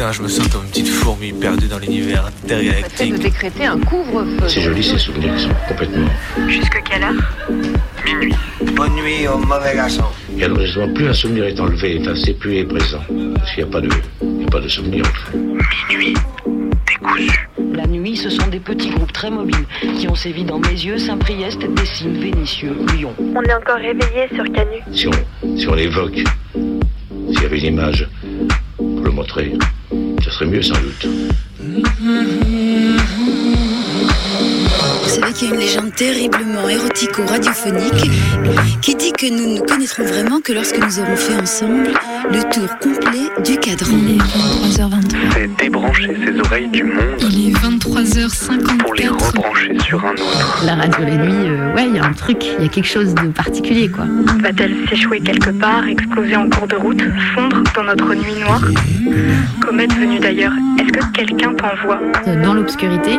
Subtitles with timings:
[0.00, 3.12] Putain, je me sens comme une petite fourmi perdue dans l'univers intergalactique.
[3.12, 4.48] de décréter un couvre-feu.
[4.48, 6.08] C'est joli ces souvenirs, ils sont complètement.
[6.48, 7.12] Jusque quelle heure
[8.06, 8.34] Minuit.
[8.76, 10.04] Bonne nuit au mauvais garçon.
[10.38, 13.02] Et alors justement, plus un souvenir est enlevé, enfin, c'est plus est présent.
[13.34, 13.90] Parce qu'il n'y a pas de,
[14.22, 15.04] il n'y a pas de souvenir.
[15.90, 16.14] Minuit.
[16.88, 17.50] Décousu.
[17.74, 19.66] La nuit, ce sont des petits groupes très mobiles
[19.98, 23.12] qui ont sévi dans mes yeux, Saint-Priest, Dessines, Vénissieux, Lyon.
[23.18, 24.78] On est encore réveillé sur Canu.
[24.94, 26.22] Si on, si on l'évoque,
[26.54, 28.08] s'il y avait une image
[28.78, 29.52] pour le montrer,
[30.40, 31.06] serait mieux sans doute.
[35.02, 38.10] Vous savez qu'il y a une légende terriblement érotico-radiophonique
[38.80, 41.90] qui dit que nous ne connaîtrons vraiment que lorsque nous aurons fait ensemble
[42.30, 43.98] le tour complet du cadran.
[43.98, 45.49] Il est 23h23.
[45.90, 48.76] Débrancher ses oreilles du monde Il est 23h54.
[48.78, 50.62] pour les rebrancher sur un autre.
[50.64, 52.86] La radio la nuit, euh, ouais, il y a un truc, il y a quelque
[52.86, 54.04] chose de particulier, quoi.
[54.40, 57.02] Va-t-elle s'échouer quelque part, exploser en cours de route,
[57.34, 58.62] fondre dans notre nuit noire?
[59.60, 61.98] Comète venue d'ailleurs, est-ce que quelqu'un t'envoie?
[62.42, 63.18] Dans l'obscurité,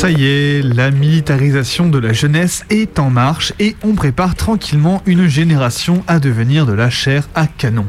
[0.00, 5.02] Ça y est, la militarisation de la jeunesse est en marche et on prépare tranquillement
[5.04, 7.84] une génération à devenir de la chair à canon.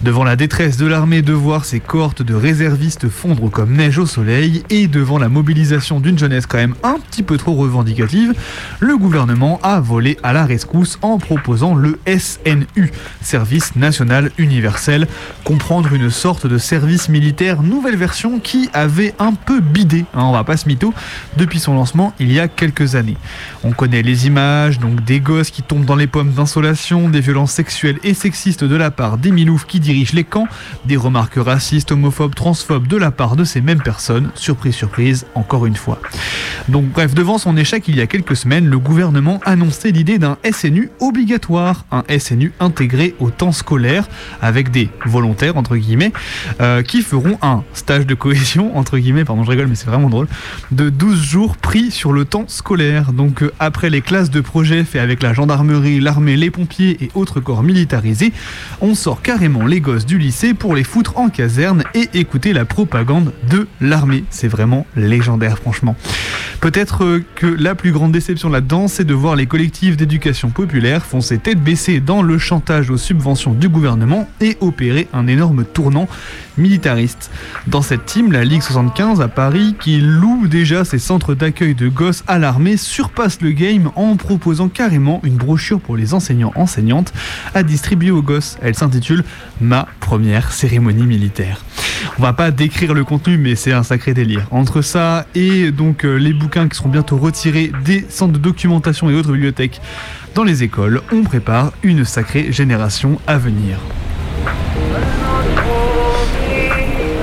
[0.00, 4.06] Devant la détresse de l'armée de voir ses cohortes de réservistes fondre comme neige au
[4.06, 8.32] soleil et devant la mobilisation d'une jeunesse quand même un petit peu trop revendicative,
[8.78, 15.06] le gouvernement a volé à la rescousse en proposant le SNU, Service National Universel,
[15.44, 20.32] comprendre une sorte de service militaire nouvelle version qui avait un peu bidé, hein, on
[20.32, 20.94] va pas se mytho,
[21.36, 23.16] depuis son lancement il y a quelques années.
[23.64, 27.52] On connaît les images, donc des gosses qui tombent dans les pommes d'insolation, des violences
[27.52, 30.48] sexuelles et sexistes de la part des miloufs qui dirigent les camps,
[30.84, 35.66] des remarques racistes, homophobes, transphobes de la part de ces mêmes personnes, surprise surprise, encore
[35.66, 36.00] une fois.
[36.68, 40.36] Donc bref, devant son échec il y a quelques semaines, le gouvernement annonçait l'idée d'un
[40.50, 44.08] SNU obligatoire, un SNU intégré au temps scolaire,
[44.42, 46.12] avec des volontaires, entre guillemets,
[46.60, 50.10] euh, qui feront un stage de cohésion, entre guillemets, pardon je rigole mais c'est vraiment
[50.10, 50.28] drôle,
[50.70, 53.12] de 12 jours pris sur le temps scolaire.
[53.12, 57.10] Donc euh, après les classes de projet fait avec la gendarmerie, l'armée, les pompiers et
[57.14, 58.32] autres corps militarisés,
[58.80, 62.64] on sort carrément les gosses du lycée pour les foutre en caserne et écouter la
[62.64, 64.24] propagande de l'armée.
[64.30, 65.96] C'est vraiment légendaire franchement.
[66.60, 71.04] Peut-être euh, que la plus grande déception là-dedans, c'est de voir les collectifs d'éducation populaire
[71.04, 76.08] foncer tête baissée dans le chantage aux subventions du gouvernement et opérer un énorme tournant
[76.58, 77.30] militariste.
[77.66, 81.88] Dans cette team, la Ligue 75 à Paris, qui loue déjà ses centres d'accueil de
[81.88, 87.12] gosses à l'armée, surpasse le game en proposant carrément une brochure pour les enseignants-enseignantes
[87.54, 88.58] à distribuer aux gosses.
[88.62, 89.24] Elle s'intitule
[89.60, 91.64] Ma première cérémonie militaire.
[92.18, 94.46] On va pas décrire le contenu, mais c'est un sacré délire.
[94.50, 99.10] Entre ça et donc euh, les bouquins qui seront bientôt retirés des centres de documentation
[99.10, 99.80] et autres bibliothèques
[100.34, 103.78] dans les écoles, on prépare une sacrée génération à venir.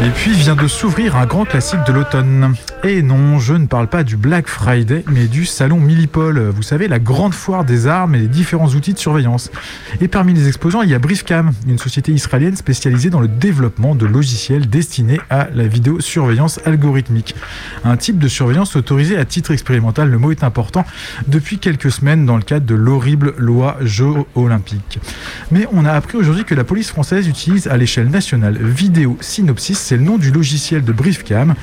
[0.06, 2.54] Et puis vient de s'ouvrir un grand classique de l'automne.
[2.84, 6.40] Et non, je ne parle pas du Black Friday, mais du salon Millipol.
[6.56, 9.50] Vous savez, la grande foire des armes et des différents outils de surveillance.
[10.00, 13.96] Et parmi les exposants, il y a Briefcam, une société israélienne spécialisée dans le développement
[13.96, 17.34] de logiciels destinés à la vidéosurveillance algorithmique.
[17.84, 20.86] Un type de surveillance autorisé à titre expérimental, le mot est important,
[21.28, 25.00] depuis quelques semaines dans le cadre de l'horrible loi Jeux olympiques.
[25.52, 29.87] Mais on a appris aujourd'hui que la police française utilise à l'échelle nationale Vidéo Synopsis,
[29.88, 31.56] c'est le nom du logiciel de Briefcam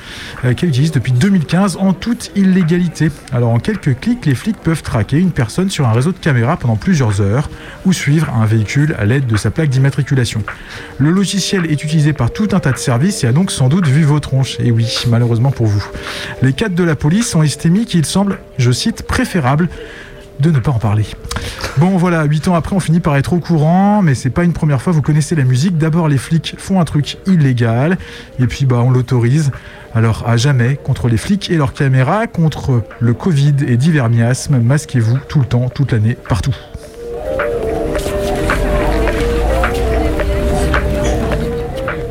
[0.43, 3.11] euh, qu'elle utilise depuis 2015 en toute illégalité.
[3.31, 6.57] Alors en quelques clics, les flics peuvent traquer une personne sur un réseau de caméras
[6.57, 7.51] pendant plusieurs heures
[7.85, 10.41] ou suivre un véhicule à l'aide de sa plaque d'immatriculation.
[10.97, 13.85] Le logiciel est utilisé par tout un tas de services et a donc sans doute
[13.85, 14.59] vu vos tronches.
[14.59, 15.85] Et oui, malheureusement pour vous.
[16.41, 19.69] Les cadres de la police ont estimé qu'il semble, je cite, préférable
[20.39, 21.05] de ne pas en parler.
[21.77, 24.53] Bon voilà, 8 ans après on finit par être au courant, mais c'est pas une
[24.53, 27.97] première fois, vous connaissez la musique, d'abord les flics font un truc illégal,
[28.39, 29.51] et puis bah on l'autorise.
[29.93, 34.59] Alors à jamais, contre les flics et leurs caméras, contre le Covid et divers miasmes,
[34.59, 36.55] masquez-vous tout le temps, toute l'année, partout.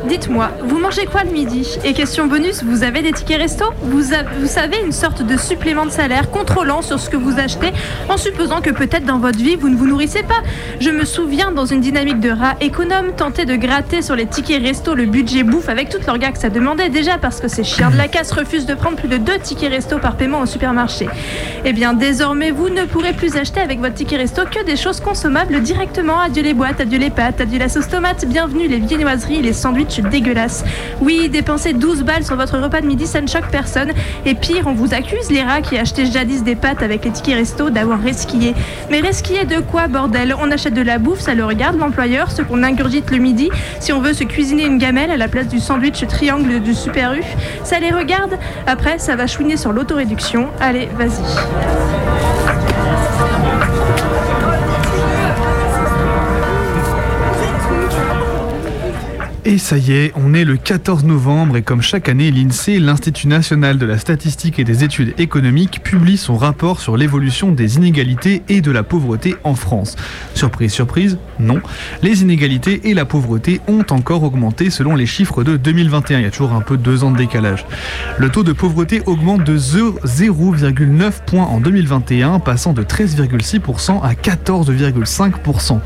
[0.07, 4.03] Dites-moi, vous mangez quoi le midi Et question bonus, vous avez des tickets resto vous,
[4.45, 7.73] savez, une sorte de supplément de salaire contrôlant sur ce que vous achetez
[8.07, 10.43] en supposant que peut-être dans votre vie vous ne vous nourrissez pas.
[10.79, 14.61] Je me souviens dans une dynamique de rat économe tenter de gratter sur les tickets
[14.61, 17.89] resto le budget bouffe avec toute l'orga que ça demandait déjà parce que ces chiens
[17.89, 21.07] de la casse refusent de prendre plus de deux tickets resto par paiement au supermarché.
[21.63, 24.99] Eh bien désormais vous ne pourrez plus acheter avec votre ticket resto que des choses
[24.99, 26.19] consommables directement.
[26.19, 29.99] Adieu les boîtes, adieu les pâtes, adieu la sauce tomate, bienvenue les viennoiseries, les sandwichs
[30.01, 30.63] dégueulasses.
[31.01, 33.91] Oui, dépenser 12 balles sur votre repas de midi, ça ne choque personne.
[34.25, 37.35] Et pire, on vous accuse, les rats qui achetaient jadis des pâtes avec les tickets
[37.35, 38.53] resto, d'avoir resquillé.
[38.89, 40.35] Mais resquillé de quoi, bordel?
[40.39, 43.49] On achète de la bouffe, ça le regarde l'employeur, ce qu'on ingurgite le midi.
[43.79, 47.13] Si on veut se cuisiner une gamelle à la place du sandwich triangle du Super
[47.13, 47.21] U,
[47.63, 48.37] ça les regarde.
[48.67, 50.47] Après, ça va chouiner sur l'autoréduction.
[50.59, 52.44] Allez, vas-y.
[59.47, 63.27] Et ça y est, on est le 14 novembre et comme chaque année, l'INSEE, l'Institut
[63.27, 68.41] national de la statistique et des études économiques, publie son rapport sur l'évolution des inégalités
[68.49, 69.97] et de la pauvreté en France.
[70.33, 71.61] Surprise, surprise, non.
[72.01, 76.17] Les inégalités et la pauvreté ont encore augmenté selon les chiffres de 2021.
[76.17, 77.67] Il y a toujours un peu deux ans de décalage.
[78.17, 85.79] Le taux de pauvreté augmente de 0,9 points en 2021, passant de 13,6% à 14,5%.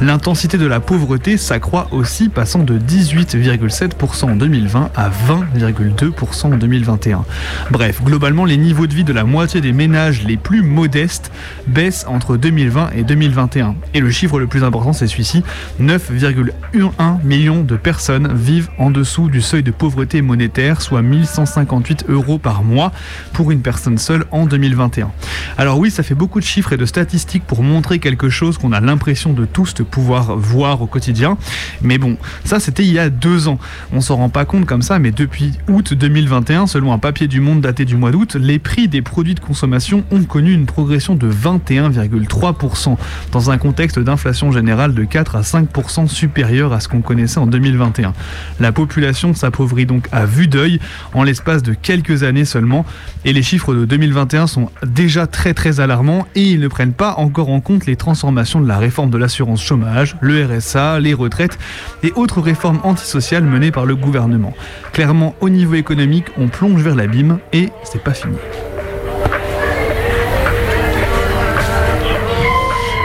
[0.00, 6.56] L'intensité de la pauvreté s'accroît aussi, passant de 10 18,7% en 2020 à 20,2% en
[6.56, 7.24] 2021.
[7.70, 11.32] Bref, globalement, les niveaux de vie de la moitié des ménages les plus modestes
[11.66, 13.74] baissent entre 2020 et 2021.
[13.94, 15.42] Et le chiffre le plus important, c'est celui-ci
[15.80, 22.38] 9,1 millions de personnes vivent en dessous du seuil de pauvreté monétaire, soit 1158 euros
[22.38, 22.92] par mois
[23.32, 25.10] pour une personne seule en 2021.
[25.58, 28.72] Alors oui, ça fait beaucoup de chiffres et de statistiques pour montrer quelque chose qu'on
[28.72, 31.36] a l'impression de tous de pouvoir voir au quotidien.
[31.82, 33.58] Mais bon, ça c'était il y a deux ans.
[33.92, 37.40] On s'en rend pas compte comme ça, mais depuis août 2021, selon un papier du
[37.40, 41.14] Monde daté du mois d'août, les prix des produits de consommation ont connu une progression
[41.14, 42.96] de 21,3%
[43.32, 47.46] dans un contexte d'inflation générale de 4 à 5% supérieur à ce qu'on connaissait en
[47.46, 48.12] 2021.
[48.60, 50.78] La population s'appauvrit donc à vue d'œil
[51.14, 52.84] en l'espace de quelques années seulement
[53.24, 57.14] et les chiffres de 2021 sont déjà très très alarmants et ils ne prennent pas
[57.16, 61.58] encore en compte les transformations de la réforme de l'assurance chômage, le RSA, les retraites
[62.02, 64.54] et autres réformes antisociales menées par le gouvernement.
[64.92, 68.36] Clairement, au niveau économique, on plonge vers l'abîme et c'est pas fini.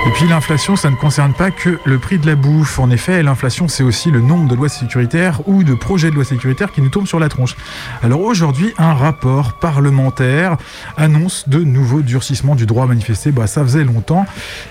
[0.07, 2.79] Et puis l'inflation, ça ne concerne pas que le prix de la bouffe.
[2.79, 6.23] En effet, l'inflation, c'est aussi le nombre de lois sécuritaires ou de projets de loi
[6.23, 7.57] sécuritaires qui nous tombent sur la tronche.
[8.01, 10.55] Alors aujourd'hui, un rapport parlementaire
[10.95, 13.33] annonce de nouveaux durcissements du droit à manifester.
[13.33, 14.25] Bah, ça faisait longtemps.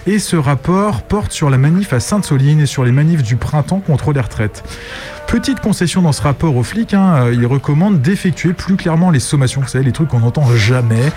[0.06, 3.80] Et ce rapport porte sur la manif à Sainte-Soline et sur les manifs du printemps
[3.80, 4.64] contre les retraites.
[5.26, 9.18] Petite concession dans ce rapport aux flics, hein, euh, il recommande d'effectuer plus clairement les
[9.18, 11.12] sommations, vous savez, les trucs qu'on n'entend jamais.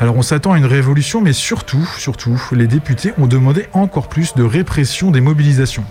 [0.00, 4.34] Alors on s'attend à une révolution, mais surtout, surtout, les députés ont demandé encore plus
[4.34, 5.84] de répression des mobilisations.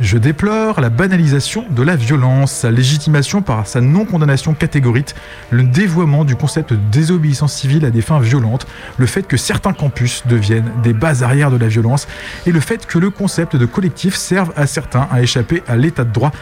[0.00, 5.14] Je déplore la banalisation de la violence, sa légitimation par sa non-condamnation catégorique,
[5.50, 8.66] le dévoiement du concept de désobéissance civile à des fins violentes,
[8.96, 12.08] le fait que certains campus deviennent des bases arrières de la violence
[12.46, 16.04] et le fait que le concept de collectif serve à certains à échapper à l'état
[16.04, 16.32] de droit,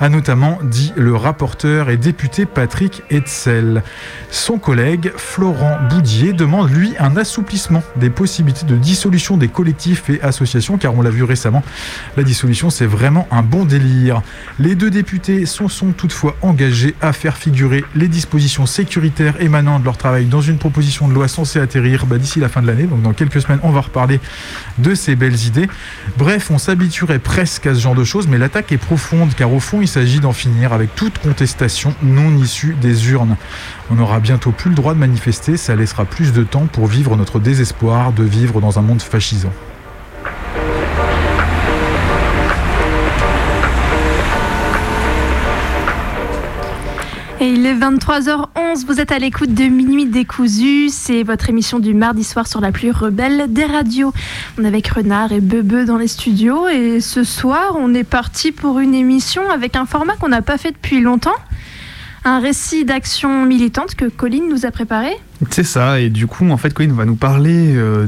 [0.00, 3.82] a notamment dit le rapporteur et député Patrick Hetzel.
[4.30, 10.20] Son collègue Florent Boudier demande lui un assouplissement des possibilités de dissolution des collectifs et
[10.22, 11.62] associations, car on l'a vu récemment,
[12.16, 14.22] la dissolution c'est vraiment un bon délire.
[14.58, 19.84] Les deux députés sont, sont toutefois engagés à faire figurer les dispositions sécuritaires émanant de
[19.84, 22.84] leur travail dans une proposition de loi censée atterrir bah, d'ici la fin de l'année.
[22.84, 24.20] Donc dans quelques semaines, on va reparler
[24.78, 25.68] de ces belles idées.
[26.16, 29.60] Bref, on s'habituerait presque à ce genre de choses, mais l'attaque est profonde car au
[29.60, 33.36] fond, il s'agit d'en finir avec toute contestation non issue des urnes.
[33.90, 37.16] On n'aura bientôt plus le droit de manifester, ça laissera plus de temps pour vivre
[37.16, 39.52] notre désespoir de vivre dans un monde fascisant.
[47.84, 52.62] 23h11, vous êtes à l'écoute de Minuit décousu, c'est votre émission du mardi soir sur
[52.62, 54.10] la plus rebelle des radios.
[54.58, 58.52] On est avec Renard et Bebe dans les studios et ce soir on est parti
[58.52, 61.36] pour une émission avec un format qu'on n'a pas fait depuis longtemps,
[62.24, 65.14] un récit d'action militante que Colline nous a préparé.
[65.50, 68.06] C'est ça, et du coup, en fait, Colin va nous parler euh,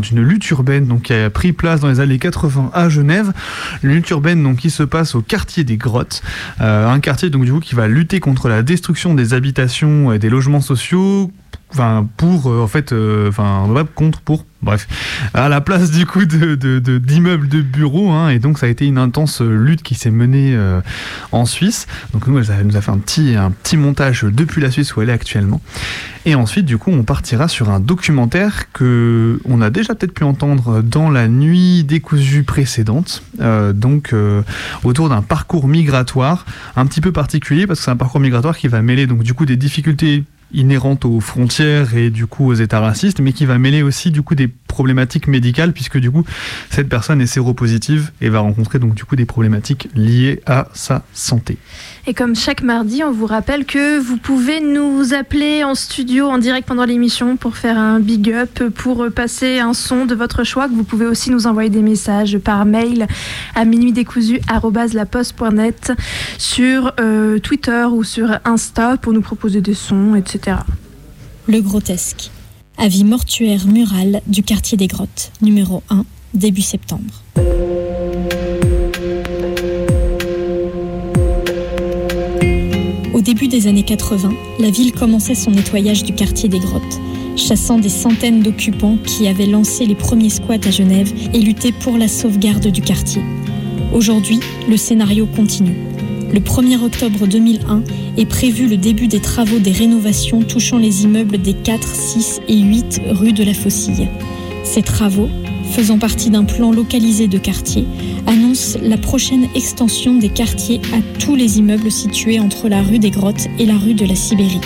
[0.00, 3.32] d'une lutte urbaine donc, qui a pris place dans les années 80 à Genève.
[3.82, 6.22] Une lutte urbaine donc, qui se passe au quartier des Grottes,
[6.60, 10.18] euh, un quartier donc, du coup, qui va lutter contre la destruction des habitations et
[10.18, 11.30] des logements sociaux
[11.76, 14.88] enfin pour euh, en fait euh, enfin contre pour bref.
[15.34, 16.54] À la place du coup de
[16.98, 20.10] d'immeubles de, bureaux hein, et donc ça a été une intense euh, lutte qui s'est
[20.10, 20.58] menée
[21.32, 21.86] en Suisse.
[22.12, 25.02] Donc nous elle nous a fait un petit un petit montage depuis la Suisse où
[25.02, 25.60] elle est actuellement.
[26.24, 30.24] Et ensuite du coup on partira sur un documentaire que on a déjà peut-être pu
[30.24, 33.22] entendre dans la nuit décousue précédente
[33.74, 34.14] donc
[34.82, 36.44] autour d'un parcours migratoire
[36.74, 39.34] un petit peu particulier parce que c'est un parcours migratoire qui va mêler donc du
[39.34, 43.58] coup des difficultés inhérentes aux frontières et du coup aux états racistes, mais qui va
[43.58, 46.24] mêler aussi du coup des problématiques médicales, puisque du coup
[46.70, 51.04] cette personne est séropositive et va rencontrer donc du coup des problématiques liées à sa
[51.12, 51.58] santé.
[52.08, 56.38] Et comme chaque mardi, on vous rappelle que vous pouvez nous appeler en studio en
[56.38, 60.68] direct pendant l'émission pour faire un big up, pour passer un son de votre choix,
[60.68, 63.08] que vous pouvez aussi nous envoyer des messages par mail
[63.56, 65.94] à minuitdécousu@laposte.net
[66.38, 70.58] sur euh, Twitter ou sur Insta pour nous proposer des sons, etc.
[71.48, 72.30] Le grotesque.
[72.78, 77.24] Avis mortuaire mural du quartier des Grottes, numéro 1, début septembre.
[83.26, 84.30] Début des années 80,
[84.60, 87.00] la ville commençait son nettoyage du quartier des Grottes,
[87.34, 91.98] chassant des centaines d'occupants qui avaient lancé les premiers squats à Genève et lutté pour
[91.98, 93.22] la sauvegarde du quartier.
[93.92, 94.38] Aujourd'hui,
[94.70, 95.74] le scénario continue.
[96.32, 97.82] Le 1er octobre 2001
[98.16, 102.60] est prévu le début des travaux des rénovations touchant les immeubles des 4, 6 et
[102.60, 104.06] 8 rue de la Faucille.
[104.62, 105.28] Ces travaux,
[105.70, 107.86] faisant partie d'un plan localisé de quartier,
[108.26, 113.10] annoncent la prochaine extension des quartiers à tous les immeubles situés entre la rue des
[113.10, 114.60] Grottes et la rue de la Sibérie.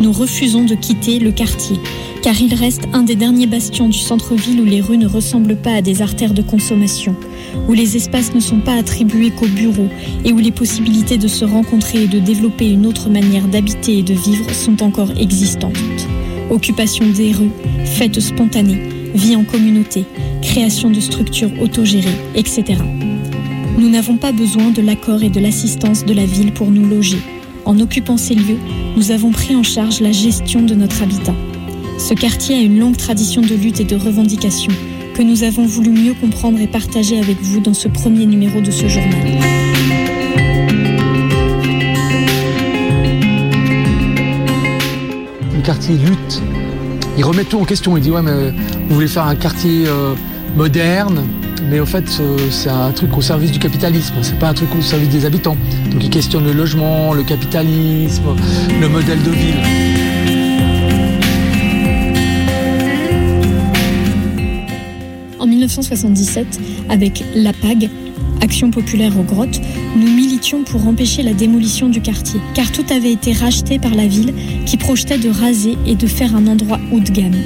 [0.00, 1.78] Nous refusons de quitter le quartier,
[2.22, 5.74] car il reste un des derniers bastions du centre-ville où les rues ne ressemblent pas
[5.74, 7.14] à des artères de consommation,
[7.68, 9.88] où les espaces ne sont pas attribués qu'aux bureaux
[10.24, 14.02] et où les possibilités de se rencontrer et de développer une autre manière d'habiter et
[14.02, 15.78] de vivre sont encore existantes.
[16.50, 17.50] Occupation des rues,
[17.84, 20.04] fêtes spontanées, vie en communauté,
[20.42, 22.76] création de structures autogérées, etc.
[23.78, 27.18] Nous n'avons pas besoin de l'accord et de l'assistance de la ville pour nous loger.
[27.64, 28.58] En occupant ces lieux,
[28.96, 31.34] nous avons pris en charge la gestion de notre habitat.
[31.98, 34.72] Ce quartier a une longue tradition de lutte et de revendication
[35.14, 38.70] que nous avons voulu mieux comprendre et partager avec vous dans ce premier numéro de
[38.70, 39.12] ce journal.
[45.54, 46.42] Le quartier lutte.
[47.16, 47.96] Il remet tout en question.
[47.96, 48.50] Il dit ouais mais
[48.88, 50.14] vous voulez faire un quartier euh,
[50.54, 51.24] moderne,
[51.70, 54.14] mais au fait euh, c'est un truc au service du capitalisme.
[54.22, 55.56] C'est pas un truc au service des habitants.
[55.90, 58.24] Donc il questionne le logement, le capitalisme,
[58.80, 59.54] le modèle de ville.
[65.38, 67.88] En 1977, avec l'APAG,
[68.40, 69.60] Action populaire aux grottes,
[69.96, 74.06] nous militions pour empêcher la démolition du quartier, car tout avait été racheté par la
[74.06, 74.34] ville
[74.66, 77.36] qui projetait de raser et de faire un endroit haut de gamme.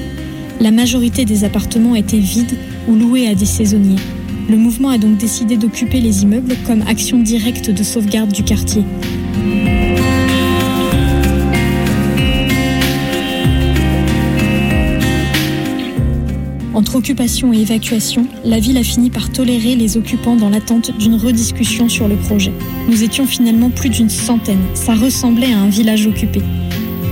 [0.61, 4.00] La majorité des appartements étaient vides ou loués à des saisonniers.
[4.49, 8.85] Le mouvement a donc décidé d'occuper les immeubles comme action directe de sauvegarde du quartier.
[16.81, 21.15] Entre occupation et évacuation, la ville a fini par tolérer les occupants dans l'attente d'une
[21.15, 22.55] rediscussion sur le projet.
[22.89, 26.41] Nous étions finalement plus d'une centaine, ça ressemblait à un village occupé.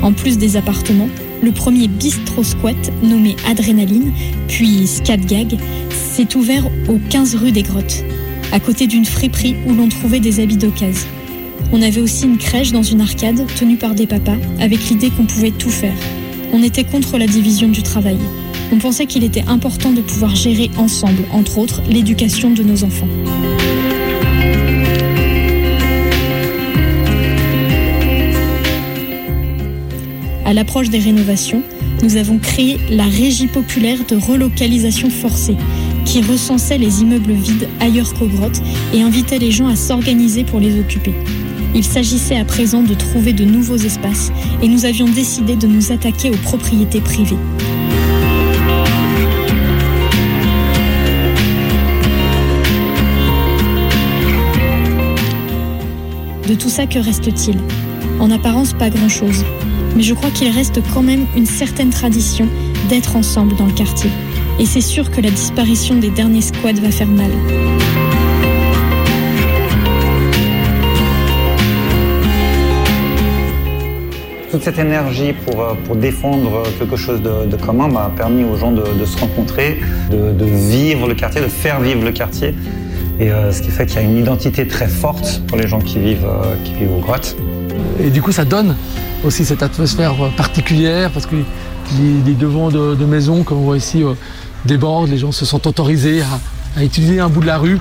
[0.03, 1.11] En plus des appartements,
[1.43, 4.11] le premier bistrot squat, nommé Adrénaline,
[4.49, 5.59] puis Scatgag,
[5.91, 8.05] s'est ouvert au 15 rue des Grottes,
[8.53, 11.09] à côté d'une friperie où l'on trouvait des habits d'occasion.
[11.75, 15.27] On avait aussi une crèche dans une arcade tenue par des papas, avec l'idée qu'on
[15.27, 15.93] pouvait tout faire.
[16.55, 18.17] On était contre la division du travail.
[18.71, 23.09] On pensait qu'il était important de pouvoir gérer ensemble, entre autres, l'éducation de nos enfants.
[30.45, 31.63] À l'approche des rénovations,
[32.03, 35.57] nous avons créé la Régie populaire de relocalisation forcée,
[36.05, 38.61] qui recensait les immeubles vides ailleurs qu'aux grottes
[38.95, 41.15] et invitait les gens à s'organiser pour les occuper.
[41.75, 44.31] Il s'agissait à présent de trouver de nouveaux espaces
[44.63, 47.37] et nous avions décidé de nous attaquer aux propriétés privées.
[56.49, 57.59] De tout ça, que reste-t-il
[58.21, 59.45] En apparence, pas grand-chose.
[59.95, 62.49] Mais je crois qu'il reste quand même une certaine tradition
[62.89, 64.09] d'être ensemble dans le quartier.
[64.59, 67.31] Et c'est sûr que la disparition des derniers squads va faire mal.
[74.51, 79.05] Toute cette énergie pour, euh, défendre quelque chose de, commun m'a permis aux gens de,
[79.05, 82.55] se rencontrer, de vivre le quartier, de faire vivre le quartier.
[83.21, 85.81] Et euh, ce qui fait qu'il y a une identité très forte pour les gens
[85.81, 87.37] qui vivent, euh, qui vivent aux grottes.
[88.01, 88.77] Et du coup, ça donne
[89.25, 91.37] aussi cette atmosphère particulière parce que
[91.99, 94.05] les, devants de, maisons, comme on voit ici,
[94.65, 95.11] débordent.
[95.11, 96.23] Les gens se sentent autorisés
[96.77, 97.81] à, utiliser un bout de la rue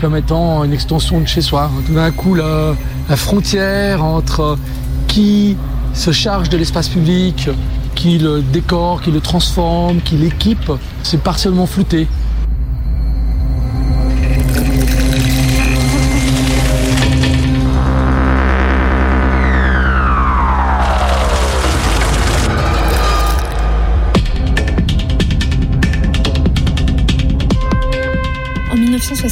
[0.00, 1.70] comme étant une extension de chez soi.
[1.86, 2.74] Tout d'un coup, la,
[3.08, 4.58] la frontière entre
[5.06, 5.56] qui
[5.92, 7.48] se charge de l'espace public,
[7.94, 12.08] qui le décore, qui le transforme, qui l'équipe, c'est partiellement flouté.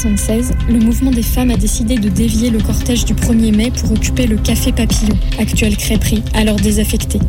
[0.05, 3.93] 1976, le mouvement des femmes a décidé de dévier le cortège du 1er mai pour
[3.93, 7.21] occuper le Café Papillon, actuelle crêperie, alors désaffectée.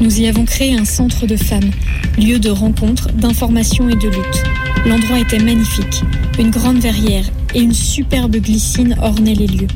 [0.00, 1.70] Nous y avons créé un centre de femmes,
[2.18, 4.42] lieu de rencontre, d'information et de lutte.
[4.86, 6.02] L'endroit était magnifique.
[6.38, 9.68] Une grande verrière et une superbe glycine ornaient les lieux.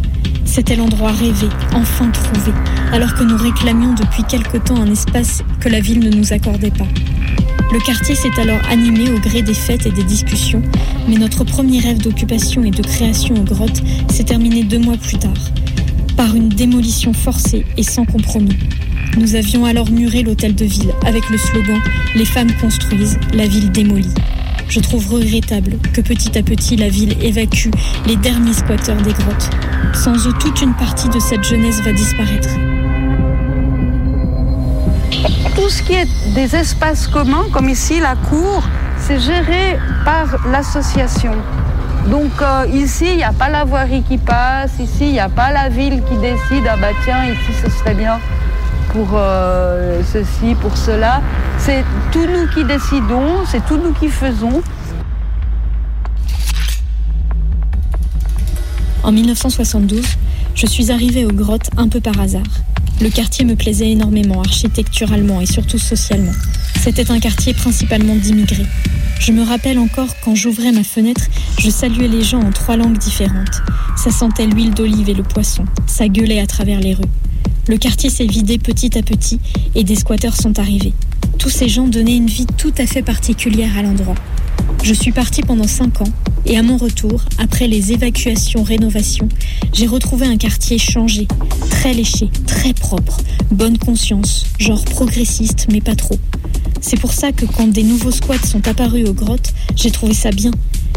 [0.45, 2.53] C'était l'endroit rêvé, enfin trouvé,
[2.93, 6.71] alors que nous réclamions depuis quelque temps un espace que la ville ne nous accordait
[6.71, 6.89] pas.
[7.73, 10.63] Le quartier s'est alors animé au gré des fêtes et des discussions,
[11.09, 15.19] mais notre premier rêve d'occupation et de création aux grottes s'est terminé deux mois plus
[15.19, 15.33] tard,
[16.17, 18.57] par une démolition forcée et sans compromis.
[19.19, 21.81] Nous avions alors muré l'hôtel de ville avec le slogan
[22.15, 24.15] Les femmes construisent, la ville démolie.
[24.69, 27.71] Je trouve regrettable que petit à petit la ville évacue
[28.07, 29.51] les derniers squatteurs des grottes.
[29.93, 32.51] Sans eux, toute une partie de cette jeunesse va disparaître.
[35.55, 38.63] Tout ce qui est des espaces communs, comme ici la cour,
[38.99, 41.33] c'est géré par l'association.
[42.11, 45.29] Donc euh, ici, il n'y a pas la voirie qui passe, ici, il n'y a
[45.29, 48.21] pas la ville qui décide, ah bah tiens, ici ce serait bien
[48.93, 51.21] pour euh, ceci, pour cela.
[51.59, 54.63] C'est tout nous qui décidons, c'est tout nous qui faisons.
[59.03, 60.05] En 1972,
[60.55, 62.43] je suis arrivée aux grottes un peu par hasard.
[62.99, 66.33] Le quartier me plaisait énormément, architecturalement et surtout socialement.
[66.81, 68.65] C'était un quartier principalement d'immigrés.
[69.21, 71.27] Je me rappelle encore quand j'ouvrais ma fenêtre,
[71.61, 73.63] je saluais les gens en trois langues différentes.
[73.97, 75.67] Ça sentait l'huile d'olive et le poisson.
[75.87, 77.05] Ça gueulait à travers les rues.
[77.69, 79.41] Le quartier s'est vidé petit à petit
[79.75, 80.95] et des squatteurs sont arrivés.
[81.39, 84.15] Tous ces gens donnaient une vie tout à fait particulière à l'endroit.
[84.83, 86.13] Je suis partie pendant cinq ans
[86.47, 89.29] et à mon retour, après les évacuations, rénovations,
[89.73, 91.27] j'ai retrouvé un quartier changé,
[91.71, 96.19] très léché, très propre, bonne conscience, genre progressiste mais pas trop.
[96.81, 100.31] C'est pour ça que quand des nouveaux squats sont apparus aux grottes, j'ai trouvé ça
[100.31, 100.53] bien.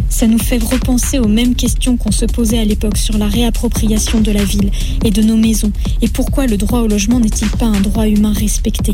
[0.09, 4.21] Ça nous fait repenser aux mêmes questions qu'on se posait à l'époque sur la réappropriation
[4.21, 4.71] de la ville
[5.03, 5.71] et de nos maisons
[6.01, 8.93] et pourquoi le droit au logement n'est-il pas un droit humain respecté?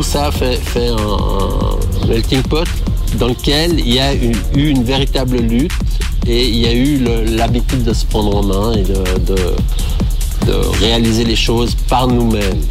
[0.00, 2.66] Tout ça fait, un, melting pot
[3.18, 5.72] dans lequel il y a eu une, véritable lutte
[6.26, 7.04] et il y a eu
[7.36, 9.36] l'habitude de se prendre en main et de,
[10.46, 12.62] de réaliser les choses par nous-mêmes.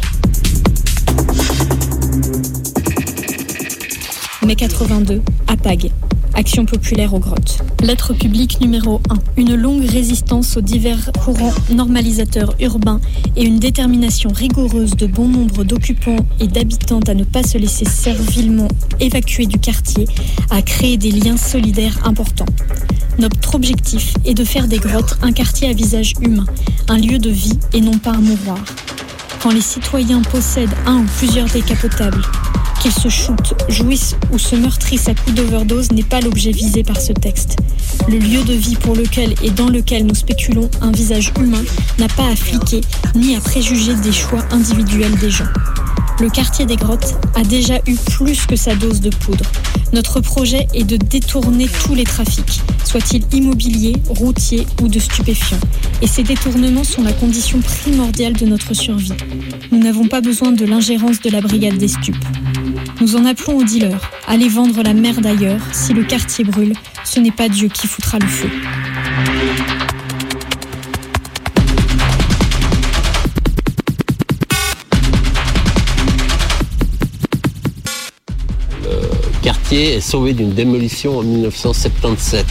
[4.42, 5.92] Mai 82, à Pag.
[6.40, 7.58] Action populaire aux grottes.
[7.82, 9.16] Lettre publique numéro 1.
[9.36, 12.98] Une longue résistance aux divers courants normalisateurs urbains
[13.36, 17.84] et une détermination rigoureuse de bon nombre d'occupants et d'habitants à ne pas se laisser
[17.84, 18.68] servilement
[19.00, 20.06] évacuer du quartier
[20.48, 22.46] a créé des liens solidaires importants.
[23.18, 26.46] Notre objectif est de faire des grottes un quartier à visage humain,
[26.88, 28.64] un lieu de vie et non pas un mouroir.
[29.42, 32.22] Quand les citoyens possèdent un ou plusieurs décapotables,
[32.80, 37.00] qu'ils se shootent, jouissent ou se meurtrissent à coups d'overdose n'est pas l'objet visé par
[37.00, 37.56] ce texte.
[38.08, 41.62] Le lieu de vie pour lequel et dans lequel nous spéculons un visage humain
[41.98, 42.80] n'a pas à fliquer
[43.14, 45.48] ni à préjuger des choix individuels des gens.
[46.20, 49.44] Le quartier des grottes a déjà eu plus que sa dose de poudre.
[49.92, 55.60] Notre projet est de détourner tous les trafics, soient-ils immobiliers, routiers ou de stupéfiants.
[56.02, 59.14] Et ces détournements sont la condition primordiale de notre survie.
[59.70, 62.24] Nous n'avons pas besoin de l'ingérence de la brigade des stupes.
[63.00, 64.10] Nous en appelons aux dealers.
[64.26, 65.60] Allez vendre la merde ailleurs.
[65.72, 68.50] Si le quartier brûle, ce n'est pas Dieu qui foutra le feu.
[78.82, 82.44] Le quartier est sauvé d'une démolition en 1977.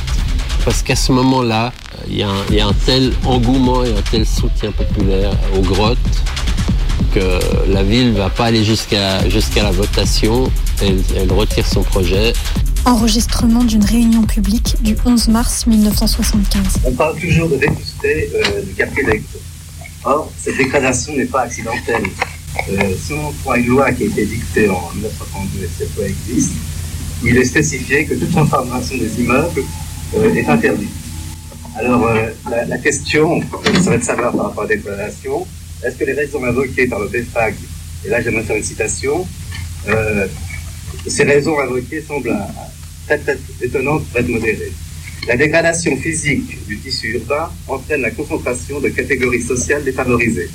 [0.65, 1.71] Parce qu'à ce moment-là,
[2.09, 5.97] il y, a un tel engouement et un tel soutien populaire aux grottes
[7.19, 10.51] que la ville ne va pas aller jusqu'à jusqu'à la votation.
[10.82, 12.34] Elle, elle, retire son projet.
[12.86, 16.79] Enregistrement d'une réunion publique du 11 mars 1975.
[16.86, 19.21] On parle toujours de vétusté euh, du quartier d'Aix.
[20.05, 22.03] Or, cette dégradation n'est pas accidentelle.
[22.69, 26.05] Euh, si on prend une loi qui a été dictée en 1932 et cette loi
[26.08, 26.53] existe,
[27.23, 29.63] il est spécifié que toute transformation des immeubles
[30.15, 30.89] euh, est interdite.
[31.77, 33.41] Alors, euh, la, la, question
[33.84, 35.45] serait de savoir par rapport à la déclaration,
[35.83, 37.55] est-ce que les raisons invoquées par le BFAG,
[38.05, 39.27] et là j'aimerais faire une citation,
[39.87, 40.27] euh,
[41.07, 42.35] ces raisons invoquées semblent
[43.07, 43.21] très,
[43.61, 44.71] étonnantes pour être modérées.
[45.27, 50.49] La dégradation physique du tissu urbain entraîne la concentration de catégories sociales défavorisées.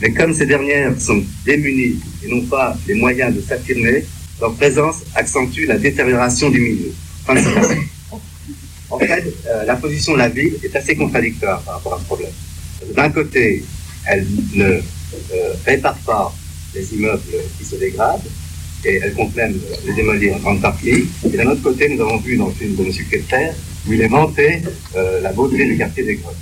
[0.00, 4.04] Mais comme ces dernières sont démunies et n'ont pas les moyens de s'affirmer,
[4.40, 6.92] leur présence accentue la détérioration du milieu.
[8.90, 12.04] En fait, euh, la position de la ville est assez contradictoire par rapport à ce
[12.04, 12.32] problème.
[12.94, 13.62] D'un côté,
[14.08, 14.80] elle ne euh,
[15.64, 16.34] répare pas
[16.74, 17.22] les immeubles
[17.58, 18.26] qui se dégradent
[18.84, 21.06] et elle compte même les démolir en grande partie.
[21.24, 22.92] Et d'un autre côté, nous avons vu dans le film de M.
[23.10, 23.50] Kepler
[23.86, 24.62] où il est vanté
[24.96, 26.36] euh, la beauté du quartier des Grottes.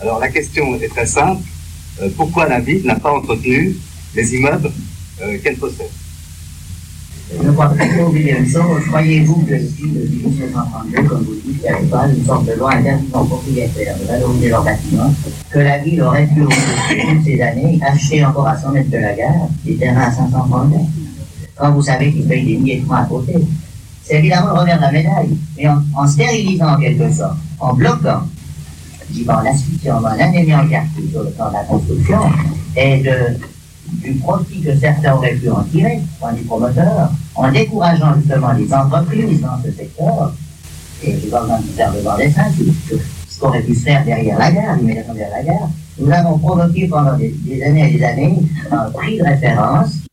[0.00, 1.42] Alors la question est très simple.
[2.00, 3.76] Euh, pourquoi la ville n'a pas entretenu
[4.14, 4.70] les immeubles
[5.42, 5.90] qu'elle possède?
[7.30, 8.82] Je crois une chose.
[8.88, 12.74] Croyez-vous que depuis 1932, comme vous dites, il n'y avait pas une sorte de loi
[12.74, 15.14] interdisant aux propriétaires de valoriser leurs bâtiments,
[15.50, 18.98] que la ville aurait pu, au toutes ces années, acheter encore à 100 mètres de
[18.98, 20.72] la gare des terrains à 500 francs
[21.56, 23.34] quand vous savez qu'ils payent des milliers de francs à côté
[24.08, 25.36] c'est évidemment le revers de la médaille.
[25.56, 28.22] Mais en, stérilisant en quelque sorte, en bloquant,
[29.10, 32.20] dis pas en asphyxiant, en anémiant le quartier sur le de la construction,
[32.74, 33.38] et de,
[33.92, 38.72] du profit que certains auraient pu en tirer, point du promoteur, en décourageant justement les
[38.72, 40.32] entreprises dans ce secteur,
[41.02, 44.76] et je vais vous faire devant des ce qu'aurait pu se faire derrière la gare,
[44.78, 48.38] derrière la gare, nous avons provoqué pendant des années et des années
[48.70, 50.07] un prix de référence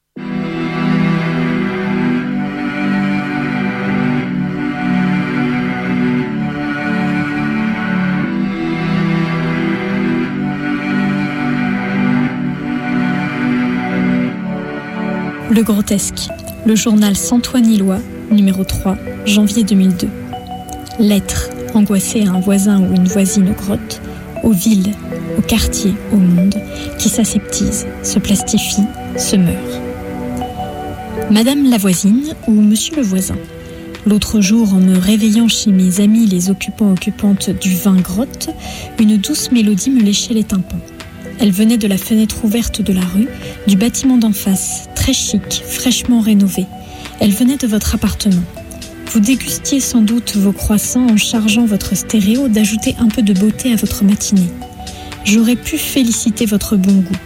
[15.56, 16.28] Le Grotesque,
[16.65, 20.10] le journal Santoine-Illois, numéro 3, janvier 2002.
[21.00, 24.02] Lettre angoissée à un voisin ou une voisine aux grottes,
[24.44, 24.91] aux villes,
[25.38, 26.56] au quartier, au monde,
[27.00, 28.84] qui s'aseptise, se plastifie,
[29.18, 29.82] se meurt.
[31.32, 33.38] Madame la voisine ou monsieur le voisin.
[34.06, 38.50] L'autre jour, en me réveillant chez mes amis les occupants occupantes du vin grotte,
[39.00, 40.82] une douce mélodie me léchait les tympans.
[41.39, 43.30] Elle venait de la fenêtre ouverte de la rue,
[43.68, 46.65] du bâtiment d'en face, très chic, fraîchement rénové.
[47.20, 48.41] Elle venait de votre appartement.
[49.12, 53.72] Vous dégustiez sans doute vos croissants en chargeant votre stéréo d'ajouter un peu de beauté
[53.72, 54.50] à votre matinée.
[55.24, 57.18] J'aurais pu féliciter votre bon goût.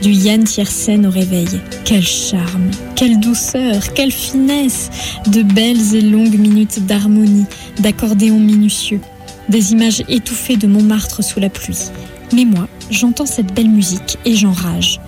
[0.00, 1.60] Du Yann Tiersen au réveil.
[1.84, 4.88] Quel charme, quelle douceur, quelle finesse
[5.26, 7.44] De belles et longues minutes d'harmonie,
[7.80, 9.02] d'accordéon minutieux.
[9.50, 11.90] Des images étouffées de Montmartre sous la pluie.
[12.32, 15.00] Mais moi, j'entends cette belle musique et j'enrage.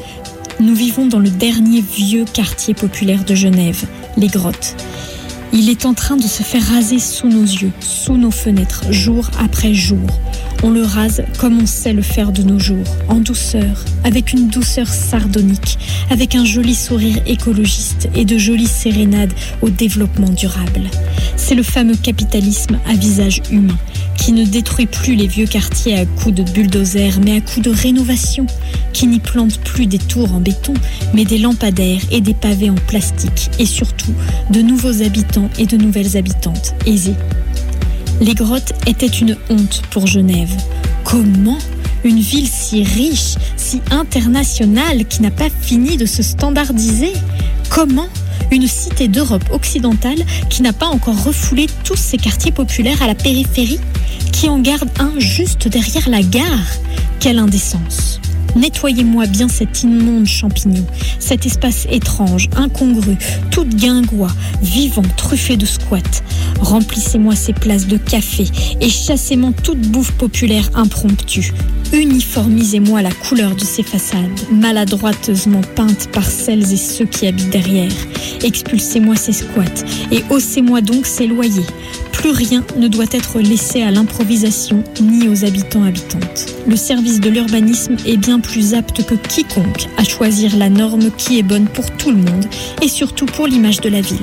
[0.60, 4.74] Nous vivons dans le dernier vieux quartier populaire de Genève, les grottes.
[5.52, 9.30] Il est en train de se faire raser sous nos yeux, sous nos fenêtres, jour
[9.38, 10.08] après jour.
[10.62, 14.48] On le rase comme on sait le faire de nos jours, en douceur, avec une
[14.48, 15.78] douceur sardonique,
[16.10, 20.90] avec un joli sourire écologiste et de jolies sérénades au développement durable.
[21.36, 23.76] C'est le fameux capitalisme à visage humain
[24.18, 27.70] qui ne détruit plus les vieux quartiers à coups de bulldozer, mais à coups de
[27.70, 28.46] rénovation,
[28.92, 30.74] qui n'y plante plus des tours en béton,
[31.14, 34.12] mais des lampadaires et des pavés en plastique, et surtout
[34.50, 37.14] de nouveaux habitants et de nouvelles habitantes aisées.
[38.20, 40.50] Les grottes étaient une honte pour Genève.
[41.04, 41.58] Comment
[42.04, 47.12] une ville si riche, si internationale, qui n'a pas fini de se standardiser?
[47.70, 48.08] Comment
[48.50, 50.18] une cité d'Europe occidentale
[50.50, 53.80] qui n'a pas encore refoulé tous ses quartiers populaires à la périphérie,
[54.32, 56.66] qui en garde un juste derrière la gare?
[57.20, 58.20] Quelle indécence
[58.56, 60.84] Nettoyez-moi bien cet immonde champignon,
[61.18, 63.16] cet espace étrange, incongru,
[63.50, 64.32] tout guingois,
[64.62, 66.22] vivant, truffé de squats.
[66.60, 68.46] Remplissez-moi ces places de café
[68.80, 71.52] et chassez-moi toute bouffe populaire impromptue.
[71.92, 77.92] Uniformisez-moi la couleur de ces façades, maladroiteusement peintes par celles et ceux qui habitent derrière.
[78.44, 79.64] Expulsez-moi ces squats
[80.12, 81.66] et haussez-moi donc ces loyers.
[82.12, 86.46] Plus rien ne doit être laissé à l'improvisation ni aux habitants habitantes.
[86.66, 91.38] Le service de l'urbanisme est bien plus apte que quiconque à choisir la norme qui
[91.38, 92.44] est bonne pour tout le monde
[92.82, 94.18] et surtout pour l'image de la ville.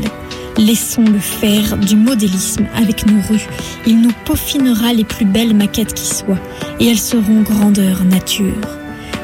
[0.57, 3.47] Laissons-le faire du modélisme avec nos rues.
[3.85, 6.39] Il nous peaufinera les plus belles maquettes qui soient,
[6.79, 8.53] et elles seront grandeur nature.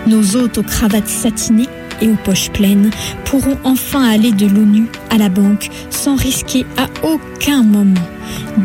[0.07, 1.69] Nos hôtes aux cravates satinées
[2.01, 2.89] et aux poches pleines
[3.23, 7.93] pourront enfin aller de l'ONU à la banque sans risquer à aucun moment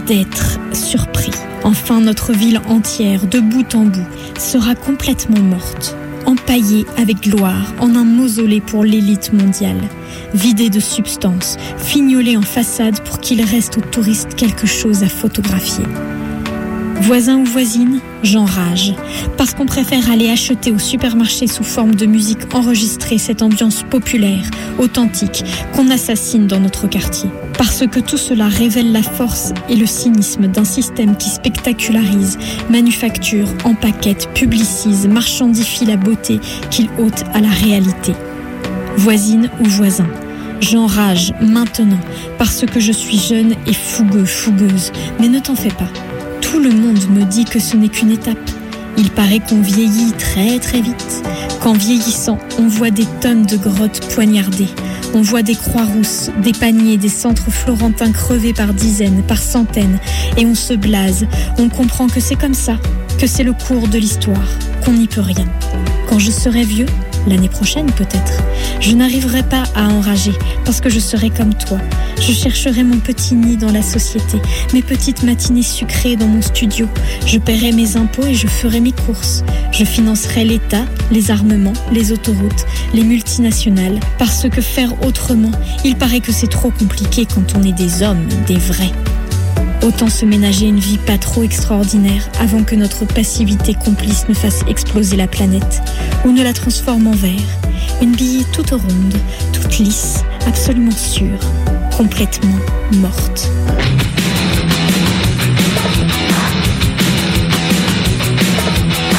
[0.06, 1.30] d'être surpris.
[1.62, 4.06] Enfin, notre ville entière, de bout en bout,
[4.38, 9.80] sera complètement morte, empaillée avec gloire en un mausolée pour l'élite mondiale.
[10.34, 15.84] Vidé de substance, fignolé en façade pour qu'il reste aux touristes quelque chose à photographier.
[17.00, 18.94] Voisin ou voisine, j'enrage,
[19.36, 24.50] parce qu'on préfère aller acheter au supermarché sous forme de musique enregistrée cette ambiance populaire,
[24.78, 27.30] authentique, qu'on assassine dans notre quartier.
[27.58, 32.38] Parce que tout cela révèle la force et le cynisme d'un système qui spectacularise,
[32.70, 38.14] manufacture, empaquette, publicise, marchandifie la beauté qu'il ôte à la réalité.
[38.96, 40.06] Voisine ou voisin,
[40.60, 41.98] j'enrage maintenant
[42.38, 45.88] parce que je suis jeune et fougueux, fougueuse, mais ne t'en fais pas.
[46.40, 48.38] Tout le monde me dit que ce n'est qu'une étape.
[48.98, 51.22] Il paraît qu'on vieillit très très vite,
[51.60, 54.70] qu'en vieillissant, on voit des tonnes de grottes poignardées,
[55.12, 59.98] on voit des croix rousses, des paniers, des centres florentins crevés par dizaines, par centaines,
[60.38, 61.26] et on se blase,
[61.58, 62.78] on comprend que c'est comme ça,
[63.18, 64.48] que c'est le cours de l'histoire,
[64.82, 65.46] qu'on n'y peut rien.
[66.08, 66.86] Quand je serai vieux,
[67.26, 68.42] l'année prochaine peut-être,
[68.80, 70.32] je n'arriverai pas à enrager
[70.64, 71.78] parce que je serai comme toi.
[72.20, 74.40] Je chercherai mon petit nid dans la société,
[74.72, 76.88] mes petites matinées sucrées dans mon studio.
[77.26, 79.44] Je paierai mes impôts et je ferai mes courses.
[79.72, 85.52] Je financerai l'État, les armements, les autoroutes, les multinationales, parce que faire autrement,
[85.84, 88.92] il paraît que c'est trop compliqué quand on est des hommes, des vrais.
[89.82, 94.62] Autant se ménager une vie pas trop extraordinaire avant que notre passivité complice ne fasse
[94.68, 95.80] exploser la planète
[96.24, 97.32] ou ne la transforme en verre.
[98.02, 99.14] Une bille toute ronde,
[99.52, 101.38] toute lisse, absolument sûre,
[101.96, 102.58] complètement
[102.94, 103.50] morte.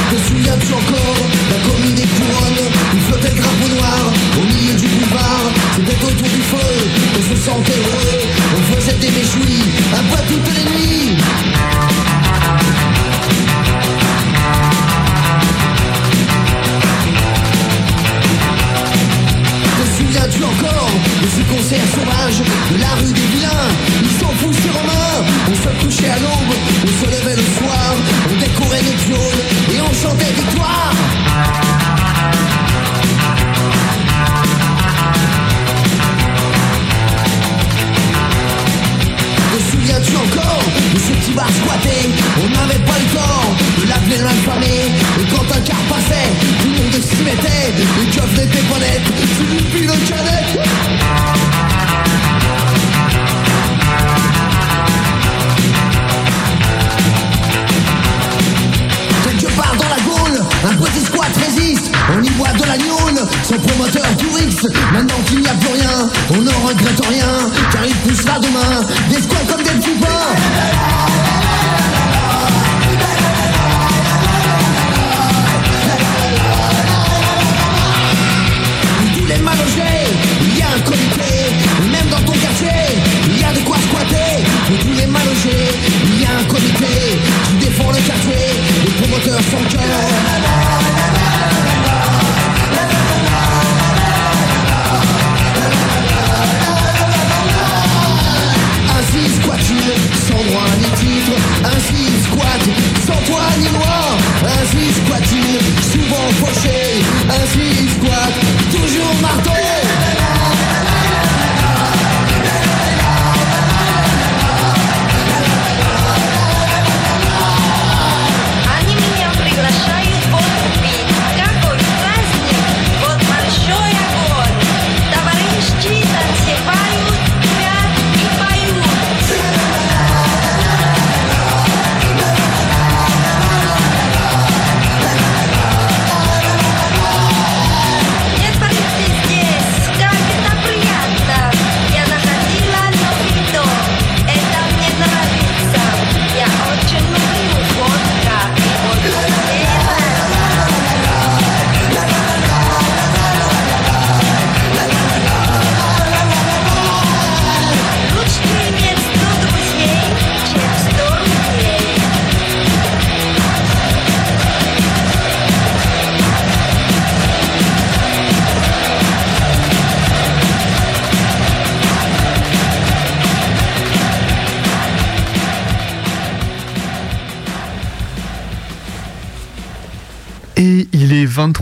[0.09, 0.73] Te souviens-tu
[4.37, 5.51] au milieu du boulevard
[6.23, 6.57] du feu,
[7.17, 7.81] on se sentait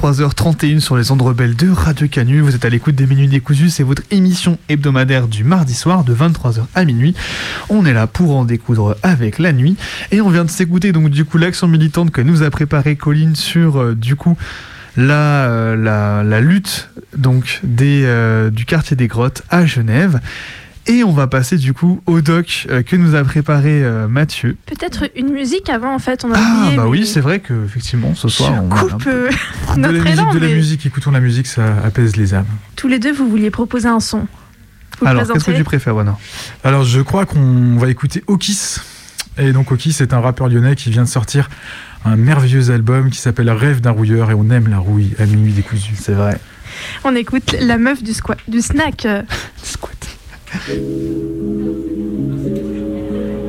[0.05, 2.39] 23h31 sur les ondes rebelles de Radio Canu.
[2.39, 3.71] Vous êtes à l'écoute des Minutes Décousus.
[3.71, 7.15] C'est votre émission hebdomadaire du mardi soir de 23h à minuit.
[7.69, 9.77] On est là pour en découdre avec la nuit.
[10.11, 13.35] Et on vient de s'écouter donc du coup l'action militante que nous a préparé Colline
[13.35, 14.37] sur euh, du coup
[14.95, 20.19] la, euh, lutte donc euh, du quartier des grottes à Genève.
[20.87, 24.55] Et on va passer du coup au doc euh, que nous a préparé euh, Mathieu.
[24.67, 26.77] Peut-être une musique avant, en fait, on a Ah oublié.
[26.77, 29.29] bah mais oui, c'est vrai que effectivement ce soir on coupe peu- euh,
[29.77, 32.35] De la notre musique, élan, de la mais musique, écoutons la musique, ça apaise les
[32.35, 32.45] âmes.
[32.75, 34.27] tous les deux, vous vouliez proposer un son.
[35.01, 36.17] Vous Alors, qu'est-ce que tu préfères, Wana
[36.63, 38.77] Alors, je crois qu'on va écouter Okis.
[39.37, 41.49] Et donc, Okis est un rappeur lyonnais qui vient de sortir
[42.05, 45.51] un merveilleux album qui s'appelle Rêve d'un rouilleur et on aime la rouille à minuit
[45.51, 45.95] décousu.
[45.99, 46.39] C'est vrai.
[47.03, 49.05] On écoute la meuf du, squat, du snack.
[49.05, 49.23] euh,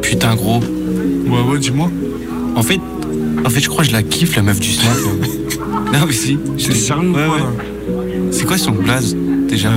[0.02, 0.60] Putain, gros.
[0.60, 1.90] Ouais, ouais, dis-moi.
[2.54, 2.80] En fait,
[3.44, 4.92] en fait, je crois que je la kiffe, la meuf du là.
[5.98, 6.38] non, mais si.
[6.58, 8.30] C'est ouais, ouais.
[8.30, 9.16] C'est quoi son blaze,
[9.48, 9.70] déjà?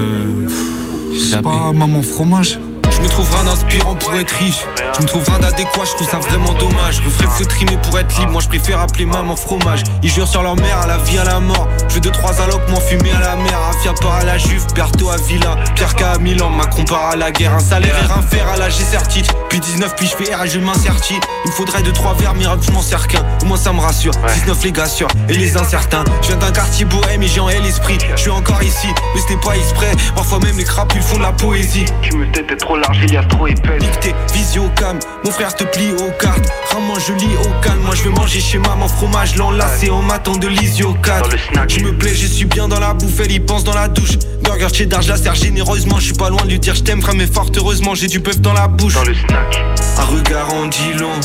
[1.18, 2.60] C'est pas maman fromage
[3.00, 4.66] Je me trouve rien d'inspirant pour être riche.
[4.98, 7.02] Je me trouve rien d'adéquat, je trouve ça vraiment dommage.
[7.02, 8.34] Je ferais faut trimer pour être libre.
[8.34, 9.84] Moi je préfère appeler maman fromage.
[10.04, 11.70] Ils jurent sur leur mère à la vie, à la mort.
[11.88, 13.58] Je veux deux, trois allocs, m'en fumer à la mer.
[13.70, 15.56] Afia part à la Juve, Berto à Villa.
[15.76, 17.54] Pierre K à Milan, Macron part à la guerre.
[17.54, 19.32] Un salaire et rien faire à la G certite.
[19.48, 21.20] Puis 19, puis je fais R et je m'incertis.
[21.46, 23.24] Il me faudrait deux, trois verres, miracle, je m'en sers qu'un.
[23.42, 24.12] Au moins ça me rassure.
[24.12, 26.04] 19 les gars sûrs et les incertains.
[26.22, 27.98] Je viens d'un quartier bohème et j'ai en l'esprit.
[28.16, 29.92] Je suis encore ici, mais c'était pas exprès.
[30.16, 31.86] Parfois même les crapules font de la poésie.
[32.02, 33.78] Tu me têtes trop large, il y a trop épais.
[33.80, 36.49] Dicté, visio cam, mon frère te plie aux cartes.
[36.69, 40.38] Rarement je lis au calme, moi je veux manger chez maman fromage l'enlacé en m'attend
[40.38, 41.30] de l'isio 4.
[41.67, 44.17] Je me plais, je suis bien dans la bouffe, elle y pense dans la douche.
[44.43, 47.02] Burger cheddar, je la sers généreusement, je suis pas loin de lui dire je t'aime
[47.02, 48.95] frère, mais fort heureusement j'ai du bœuf dans la bouche.
[48.95, 49.63] Dans le snack.
[49.97, 51.19] Un regard en dit long,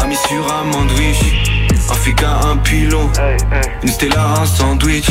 [0.00, 1.73] ami sur un mandwich.
[1.90, 3.10] Un fika, un pilon,
[3.82, 5.06] une stella, un sandwich.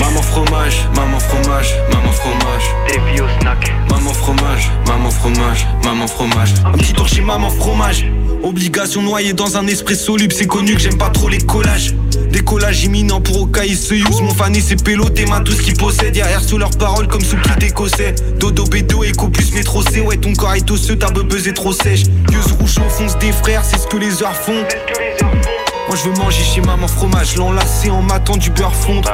[0.00, 2.64] Maman fromage, maman fromage, maman fromage.
[2.88, 3.72] Des au snack.
[3.90, 6.54] Maman fromage, maman fromage, maman fromage.
[6.64, 8.06] Un petit tour chez maman fromage.
[8.42, 11.94] Obligation noyée dans un espresso libre, c'est connu que j'aime pas trop les collages.
[12.30, 14.20] Décollage imminent pour au cas il se use.
[14.20, 16.14] Mon fanny c'est pélo, tes mains tout ce qu'ils possèdent.
[16.14, 18.14] Derrière sous leurs paroles comme sous kit écossais.
[18.38, 20.00] Dodo bédo, éco plus métro C.
[20.00, 22.02] Ouais, ton corps est osseux, ta beubeuse est trop sèche.
[22.30, 24.64] Gueuse rouge au fonce des frères, c'est ce que les heures font.
[25.88, 29.08] Moi je veux manger chez maman fromage, l'enlacer en m'attend du beurre fondre.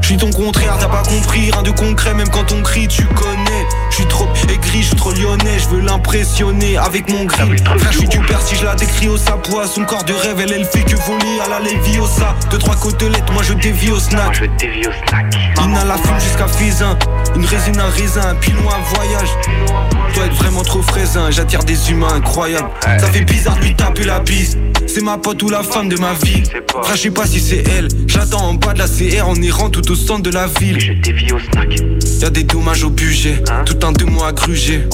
[0.11, 3.65] suis ton contraire, t'as pas compris, rien de concret, même quand on crie, tu connais.
[3.89, 7.57] Je suis trop aigri, je suis trop lyonnais, je veux l'impressionner avec mon grill.
[7.57, 9.67] Frère, je suis du père si je la décris au sapois.
[9.67, 12.35] Son corps de rêve, elle, elle fait que voler à la Leviosa.
[12.49, 14.33] Deux, trois côtelettes, moi je dévie au snack.
[14.33, 15.33] je dévie au snack.
[15.63, 16.97] Ina la fume jusqu'à Faisin.
[17.35, 19.29] Une résine, un raisin, un pilon, un voyage.
[20.13, 22.69] Dois être vraiment trop fraisin, j'attire des humains incroyables.
[22.81, 24.57] Ça fait bizarre de lui taper la bise.
[24.87, 26.43] C'est ma pote ou la femme de ma vie.
[26.83, 27.87] Frère, je sais pas si c'est elle.
[28.07, 30.79] J'attends en bas de la CR en errant tout au centre de la ville.
[30.79, 31.75] Je dévie au snack.
[32.21, 34.87] Y'a des dommages au budget, tout un deux mois à gruger.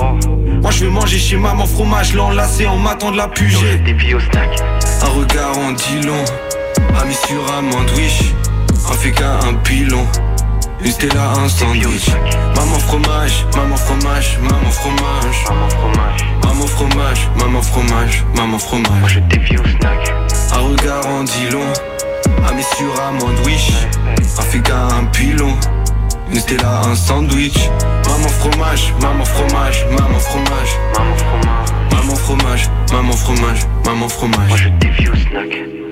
[0.62, 3.82] Moi je veux manger chez maman fromage, l'enlacer en m'attend de la pugée.
[4.14, 4.62] au snack.
[5.02, 6.24] Un regard en dit long,
[7.02, 8.34] ami sur un mandwich.
[8.90, 10.06] Un féca, un pilon.
[10.84, 12.10] Une stella, un sandwich.
[12.56, 15.44] Maman fromage, maman fromage, maman fromage.
[15.50, 16.26] Maman fromage.
[16.44, 19.00] Maman fromage, maman fromage, maman fromage.
[19.00, 20.14] Moi je dévie au snack.
[20.54, 21.74] Un regard en dit long,
[22.50, 23.72] ami sur un mandwich.
[24.38, 25.54] Un féca, un pilon.
[26.32, 27.70] Une stella, un sandwich.
[28.06, 30.78] Maman fromage, maman fromage, maman fromage.
[30.96, 31.68] Maman fromage.
[31.92, 34.48] Maman fromage, maman fromage, maman fromage.
[34.50, 35.87] Moi je dévie au snack.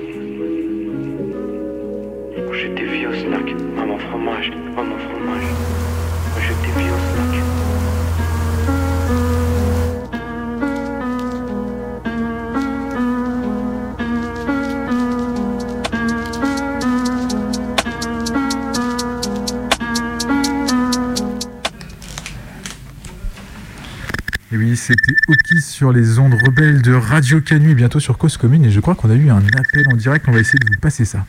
[24.76, 28.64] C'était Okis sur les ondes rebelles de Radio Canu, bientôt sur Cause Commune.
[28.64, 30.26] Et je crois qu'on a eu un appel en direct.
[30.28, 31.24] On va essayer de vous passer ça.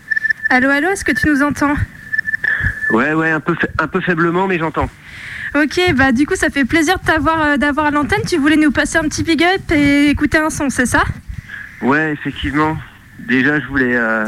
[0.50, 1.76] Allô, allô, est-ce que tu nous entends?
[2.92, 4.90] Ouais, ouais, un peu, un peu faiblement, mais j'entends.
[5.56, 8.22] Ok, bah du coup, ça fait plaisir de t'avoir euh, d'avoir à l'antenne.
[8.28, 11.04] Tu voulais nous passer un petit big up et écouter un son, c'est ça?
[11.82, 12.78] Ouais, effectivement.
[13.20, 14.26] Déjà, je voulais, euh,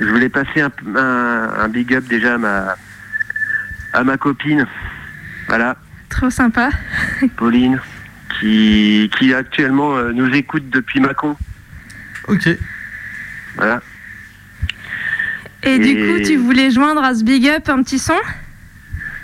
[0.00, 2.76] je voulais passer un, un- un big up déjà à ma,
[3.92, 4.66] à ma copine.
[5.48, 5.76] Voilà,
[6.12, 6.68] Trop sympa.
[7.36, 7.80] Pauline,
[8.38, 11.36] qui, qui actuellement euh, nous écoute depuis Mâcon.
[12.28, 12.48] Ok.
[13.56, 13.80] Voilà.
[15.62, 18.12] Et, du coup, tu voulais joindre à ce big up un petit son?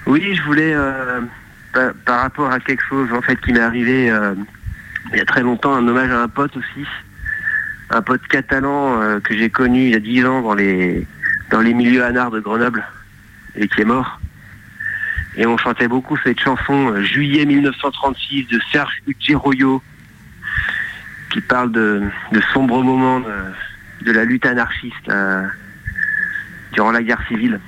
[0.06, 1.20] Oui, je voulais, euh,
[1.74, 4.34] par, par rapport à quelque chose en fait qui m'est arrivé euh,
[5.12, 6.86] il y a très longtemps, un hommage à un pote aussi,
[7.90, 11.06] un pote catalan euh, que j'ai connu il y a 10 ans dans les
[11.50, 12.82] dans les milieux anards de Grenoble
[13.56, 14.18] et qui est mort.
[15.38, 19.80] Et on chantait beaucoup cette chanson euh, Juillet 1936 de Serge Ucciroyo
[21.32, 25.46] qui parle de, de sombres moments de, de la lutte anarchiste euh,
[26.72, 27.60] durant la guerre civile.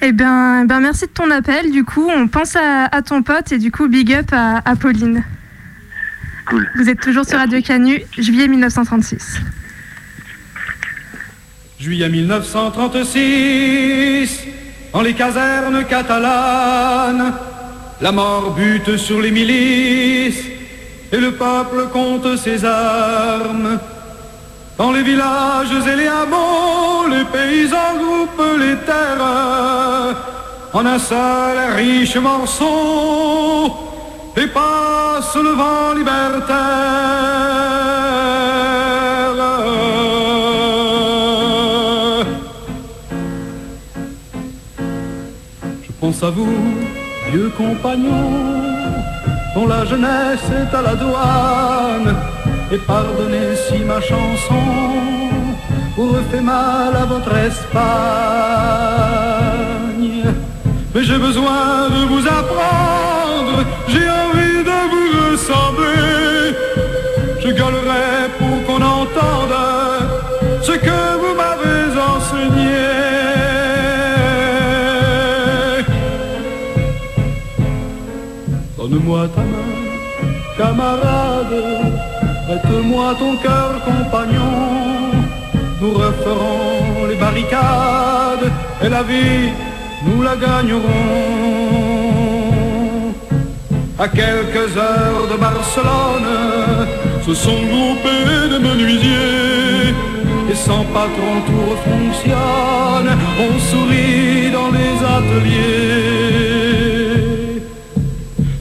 [0.00, 1.70] Eh bien, eh ben, merci de ton appel.
[1.70, 4.76] Du coup, on pense à, à ton pote et du coup, big up à, à
[4.76, 5.22] Pauline.
[6.46, 6.68] Cool.
[6.76, 9.40] Vous êtes toujours sur Radio Canu, juillet 1936.
[11.78, 14.46] Juillet 1936,
[14.92, 17.32] dans les casernes catalanes,
[18.00, 20.44] la mort bute sur les milices
[21.10, 23.78] et le peuple compte ses armes.
[24.78, 30.16] Dans les villages et les hameaux, les paysans groupent les terres
[30.72, 33.72] en un seul riche morceau
[34.36, 36.52] et passe le vent libertaire.
[46.02, 46.52] Pense à vous,
[47.30, 48.34] vieux compagnons,
[49.54, 52.16] dont la jeunesse est à la douane.
[52.72, 54.64] Et pardonnez si ma chanson
[55.96, 57.84] vous refait mal à votre Espagne.
[60.92, 63.56] Mais j'ai besoin de vous apprendre,
[63.92, 66.56] j'ai envie de vous ressembler.
[67.42, 69.71] Je gueulerai pour qu'on entende
[78.92, 79.72] Donne-moi ta main,
[80.58, 81.56] camarade,
[82.46, 84.52] prête-moi ton cœur, compagnon.
[85.80, 88.52] Nous referons les barricades
[88.84, 89.48] et la vie,
[90.04, 90.82] nous la gagnerons.
[93.98, 96.86] À quelques heures de Barcelone,
[97.26, 99.94] se sont groupés de menuisiers.
[100.50, 106.31] Et sans patron tout fonctionne, on sourit dans les ateliers.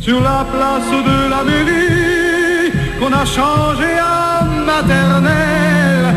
[0.02, 6.16] Sur la place de la mairie, qu'on a changé à maternelle,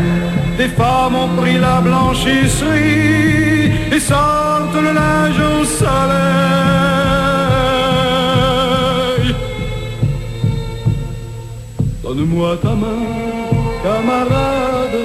[0.57, 6.25] des femmes ont pris la blanchisserie et sortent le linge au soleil.
[12.01, 13.03] Donne-moi ta main,
[13.83, 14.99] camarade,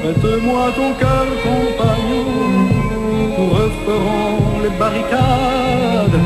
[0.00, 2.28] prête-moi ton cœur, compagnon.
[3.36, 6.20] Nous referons les barricades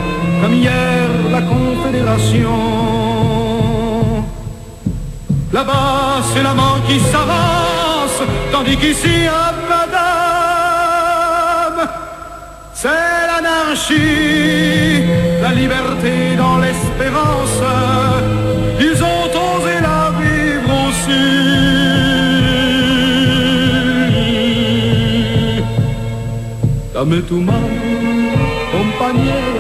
[0.53, 2.59] hier la Confédération.
[5.53, 8.22] Là-bas, c'est l'amant qui s'avance,
[8.53, 11.78] tandis qu'ici, à madame,
[12.72, 15.03] c'est l'anarchie,
[15.42, 17.61] la liberté dans l'espérance.
[18.78, 21.26] Ils ont osé la vivre aussi.
[26.94, 27.68] Dame tu mano,
[28.72, 29.59] compañera,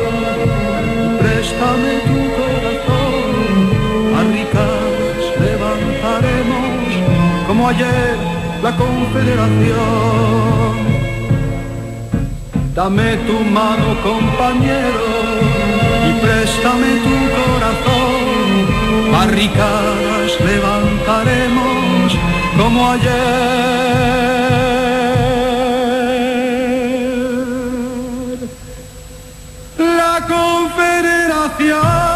[1.60, 3.24] préstame tu corazón.
[4.14, 6.88] Barricadas levantaremos
[7.46, 8.16] como ayer
[8.62, 10.72] la confederación.
[12.74, 15.06] Dame tu mano, compañero,
[16.08, 19.12] y préstame tu corazón.
[19.12, 22.16] Barricadas levantaremos
[22.56, 24.79] como ayer.
[31.70, 32.09] Et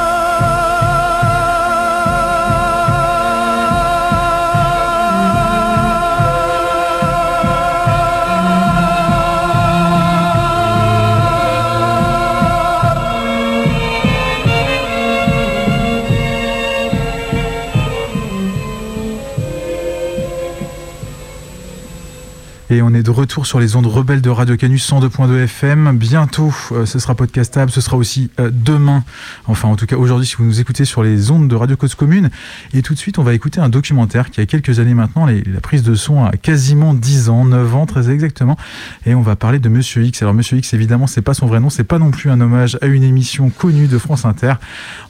[23.05, 25.99] de retour sur les ondes rebelles de Radio Canus 102.2 FM.
[25.99, 27.71] Bientôt, euh, ce sera podcastable.
[27.71, 29.05] Ce sera aussi euh, demain.
[29.47, 31.95] Enfin, en tout cas, aujourd'hui, si vous nous écoutez sur les ondes de Radio Cause
[31.95, 32.31] Commune.
[32.73, 35.27] Et tout de suite, on va écouter un documentaire qui a quelques années maintenant.
[35.27, 38.57] La prise de son a quasiment 10 ans, 9 ans très exactement.
[39.05, 40.23] Et on va parler de Monsieur X.
[40.23, 41.69] Alors, Monsieur X, évidemment, c'est pas son vrai nom.
[41.69, 44.55] C'est pas non plus un hommage à une émission connue de France Inter.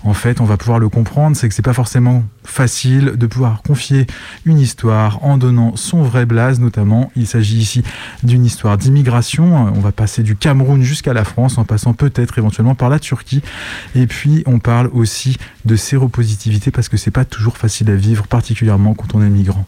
[0.03, 1.36] En fait, on va pouvoir le comprendre.
[1.36, 4.09] C'est que c'est pas forcément facile de pouvoir confier
[4.47, 7.12] une histoire en donnant son vrai blaze, notamment.
[7.14, 7.84] Il s'agit ici
[8.22, 9.72] d'une histoire d'immigration.
[9.74, 13.43] On va passer du Cameroun jusqu'à la France, en passant peut-être éventuellement par la Turquie.
[13.95, 18.26] Et puis, on parle aussi de séropositivité parce que c'est pas toujours facile à vivre,
[18.26, 19.66] particulièrement quand on est migrant.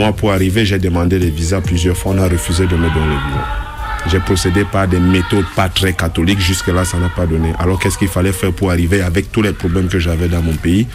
[0.00, 2.12] Moi, pour arriver, j'ai demandé les visas plusieurs fois.
[2.12, 3.69] On a refusé de me donner le visa.
[4.10, 6.40] J'ai procédé par des méthodes pas très catholiques.
[6.40, 7.52] Jusque-là, ça n'a pas donné.
[7.60, 10.54] Alors, qu'est-ce qu'il fallait faire pour arriver avec tous les problèmes que j'avais dans mon
[10.54, 10.88] pays?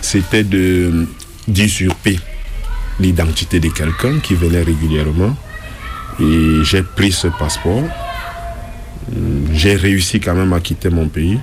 [0.00, 0.44] C'était
[1.46, 2.18] d'usurper
[2.98, 5.36] l'identité de quelqu'un qui venait régulièrement.
[6.20, 7.84] Et j'ai pris ce passeport.
[9.52, 11.38] j'ai réussi quand même à quitter mon pays.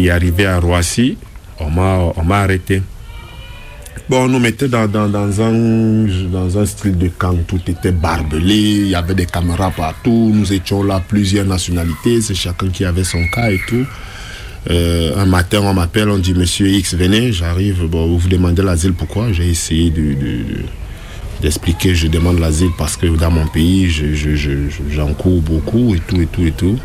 [0.00, 1.16] Et arrivé à Roissy,
[1.60, 2.82] on m'a arrêté.
[4.10, 5.06] Bon, on nous mettait dans, dans,
[5.40, 10.32] un, dans un style de camp, tout était barbelé, il y avait des caméras partout,
[10.34, 13.86] nous étions là, plusieurs nationalités, c'est chacun qui avait son cas et tout.
[14.68, 18.62] Euh, un matin, on m'appelle, on dit Monsieur X, venez, j'arrive, bon, vous vous demandez
[18.62, 19.32] l'asile, pourquoi?
[19.32, 20.64] J'ai essayé de, de-
[21.40, 26.20] d'expliquer, je demande l'asile parce que dans mon pays, je, je, je- beaucoup et tout,
[26.20, 26.76] et tout, et tout.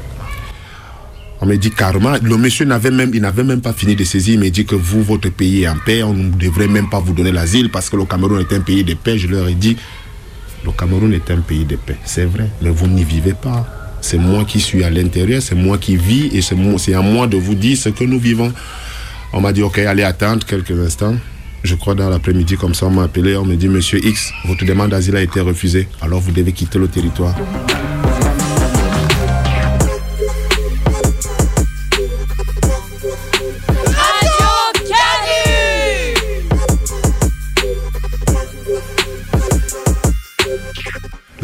[1.42, 4.36] On me dit carrément, le monsieur n'avait même, il n'avait même pas fini de saisir,
[4.36, 7.00] il me dit que vous, votre pays est en paix, on ne devrait même pas
[7.00, 9.18] vous donner l'asile parce que le Cameroun est un pays de paix.
[9.18, 9.76] Je leur ai dit,
[10.64, 13.68] le Cameroun est un pays de paix, c'est vrai, mais vous n'y vivez pas.
[14.00, 17.38] C'est moi qui suis à l'intérieur, c'est moi qui vis et c'est à moi de
[17.38, 18.54] vous dire ce que nous vivons.
[19.34, 21.16] On m'a dit, ok, allez attendre quelques instants.
[21.64, 24.64] Je crois dans l'après-midi, comme ça, on m'a appelé, on me dit, monsieur X, votre
[24.64, 27.36] demande d'asile a été refusée, alors vous devez quitter le territoire.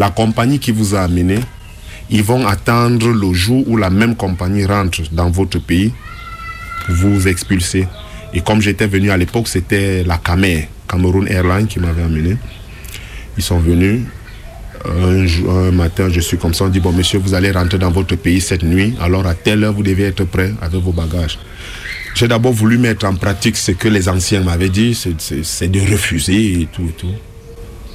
[0.02, 1.38] La compagnie qui vous a amené,
[2.10, 5.94] ils vont attendre le jour où la même compagnie rentre dans votre pays
[6.88, 7.88] pour vous expulser.
[8.34, 12.36] Et comme j'étais venu à l'époque, c'était la Camer, Cameroun Airlines, qui m'avait amené.
[13.38, 14.02] Ils sont venus.
[14.90, 17.78] Un, jour- un matin, je suis comme ça, on dit, bon monsieur, vous allez rentrer
[17.78, 20.92] dans votre pays cette nuit, alors à telle heure, vous devez être prêt avec vos
[20.94, 21.38] bagages.
[22.16, 26.62] J'ai d'abord voulu mettre en pratique ce que les anciens m'avaient dit, c'est- de refuser
[26.62, 27.14] et tout et tout.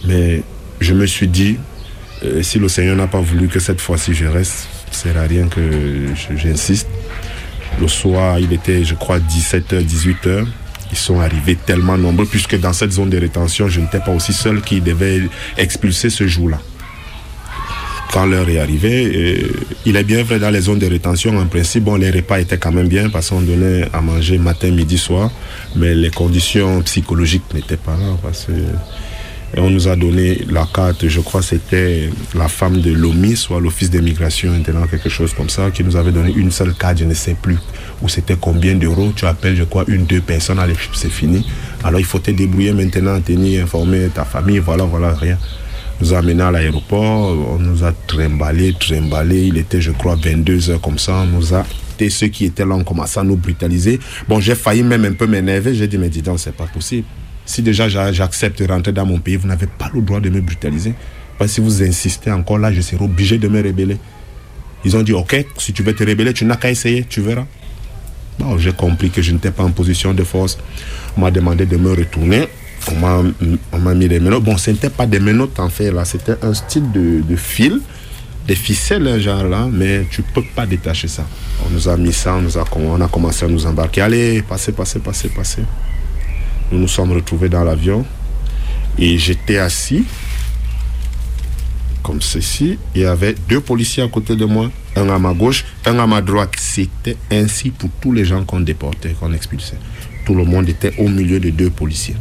[0.06, 0.42] Mais
[0.80, 1.56] je me suis dit,
[2.24, 5.48] euh, si le Seigneur n'a pas voulu que cette fois-ci je reste, sert à rien
[5.48, 5.60] que
[6.34, 6.88] j'insiste.
[7.80, 10.46] Le soir, il était, je crois, 17h, 18h.
[10.92, 14.32] Ils sont arrivés tellement nombreux, puisque dans cette zone de rétention, je n'étais pas aussi
[14.32, 15.22] seul qui devait
[15.58, 16.58] expulser ce jour-là.
[18.12, 19.52] Quand l'heure est arrivée, euh,
[19.84, 22.56] il est bien vrai dans les zones de rétention, en principe, bon, les repas étaient
[22.56, 25.30] quand même bien parce qu'on donnait à manger matin, midi, soir,
[25.74, 28.52] mais les conditions psychologiques n'étaient pas là parce que
[29.56, 33.90] on nous a donné la carte, je crois c'était la femme de l'OMI, soit l'Office
[33.90, 37.14] d'immigration maintenant, quelque chose comme ça, qui nous avait donné une seule carte, je ne
[37.14, 37.58] sais plus
[38.02, 39.12] où c'était combien d'euros.
[39.14, 41.46] Tu appelles, je crois, une, deux personnes, allez, c'est fini.
[41.84, 45.38] Alors il faut te débrouiller maintenant, tenir, informer ta famille, voilà, voilà, rien.
[46.00, 49.46] Nous a amenés à l'aéroport, on nous a trimballé, trimballé.
[49.46, 51.22] Il était, je crois, 22 heures comme ça.
[51.22, 51.64] On nous a
[51.98, 53.98] et ceux qui étaient là ont commencé à nous brutaliser.
[54.28, 55.74] Bon, j'ai failli même un peu m'énerver.
[55.74, 57.06] J'ai dit, mais dis donc, c'est pas possible.
[57.46, 60.28] Si déjà j'a- j'accepte de rentrer dans mon pays, vous n'avez pas le droit de
[60.28, 60.92] me brutaliser.
[61.38, 63.96] Parce que si vous insistez encore là, je serai obligé de me rébeller.
[64.84, 67.46] Ils ont dit, ok, si tu veux te rébeller, tu n'as qu'à essayer, tu verras.
[68.38, 70.58] Bon, j'ai compris que je n'étais pas en position de force.
[71.16, 72.48] On m'a demandé de me retourner.
[72.92, 74.44] On m'a, mis des menottes.
[74.44, 76.04] Bon, ce n'était pas des menottes en fait, là.
[76.04, 77.80] C'était un style de, de fil,
[78.46, 81.24] des ficelles, genre là, mais tu peux pas détacher ça.
[81.66, 84.02] On nous a mis ça, on, a, on a commencé à nous embarquer.
[84.02, 85.62] Allez, passez, passez, passez, passez.
[86.72, 88.04] Nous nous sommes retrouvés dans l'avion
[88.98, 90.04] et j'étais assis
[92.02, 92.78] comme ceci.
[92.94, 96.06] Il y avait deux policiers à côté de moi, un à ma gauche, un à
[96.06, 96.52] ma droite.
[96.56, 99.78] C'était ainsi pour tous les gens qu'on déportait, qu'on expulsait.
[100.24, 102.16] Tout le monde était au milieu de deux policiers.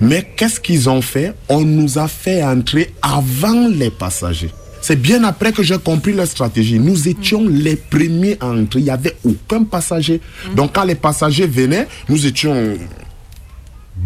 [0.00, 1.34] Mais qu'est-ce qu'ils ont fait?
[1.48, 4.50] On nous a fait entrer avant les passagers.
[4.80, 6.78] C'est bien après que j'ai compris leur stratégie.
[6.78, 8.80] Nous étions les premiers à entrer.
[8.80, 10.20] Il n'y avait aucun passager.
[10.54, 12.74] Donc quand les passagers venaient, nous étions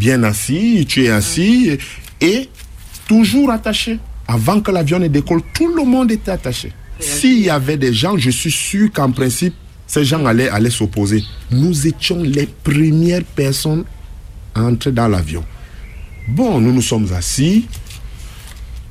[0.01, 1.77] bien assis, tu es assis
[2.23, 2.49] et
[3.07, 3.99] toujours attaché.
[4.27, 6.73] Avant que l'avion ne décolle, tout le monde était attaché.
[6.99, 9.55] S'il y avait des gens, je suis sûr qu'en principe,
[9.87, 11.23] ces gens allaient, allaient s'opposer.
[11.51, 13.85] Nous étions les premières personnes
[14.55, 15.45] à entrer dans l'avion.
[16.29, 17.67] Bon, nous nous sommes assis.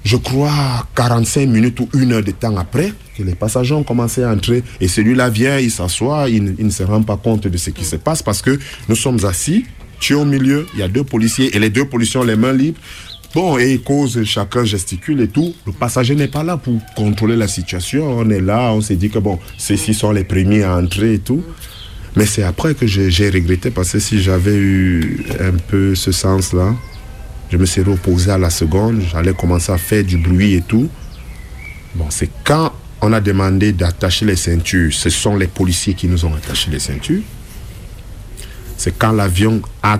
[0.03, 4.23] Je crois 45 minutes ou une heure de temps après que les passagers ont commencé
[4.23, 4.63] à entrer.
[4.81, 7.69] Et celui-là vient, il s'assoit, il, ne- il ne se rend pas compte de ce
[7.71, 9.65] qui se passe parce que nous sommes assis,
[9.99, 12.35] tu es au milieu, il y a deux policiers et les deux policiers ont les
[12.35, 12.79] mains libres.
[13.35, 15.53] Bon, et ils causent, chacun gesticule et tout.
[15.67, 18.17] Le passager n'est pas là pour contrôler la situation.
[18.17, 21.19] On est là, on s'est dit que bon, ceux-ci sont les premiers à entrer et
[21.19, 21.43] tout.
[22.15, 26.75] Mais c'est après que j'ai regretté parce que si j'avais eu un peu ce sens-là,
[27.51, 30.89] je me serais opposé à la seconde, j'allais commencer à faire du bruit et tout.
[31.95, 36.25] Bon, c'est quand on a demandé d'attacher les ceintures, ce sont les policiers qui nous
[36.25, 37.21] ont attaché les ceintures.
[38.79, 39.99] C'est quand l'avion a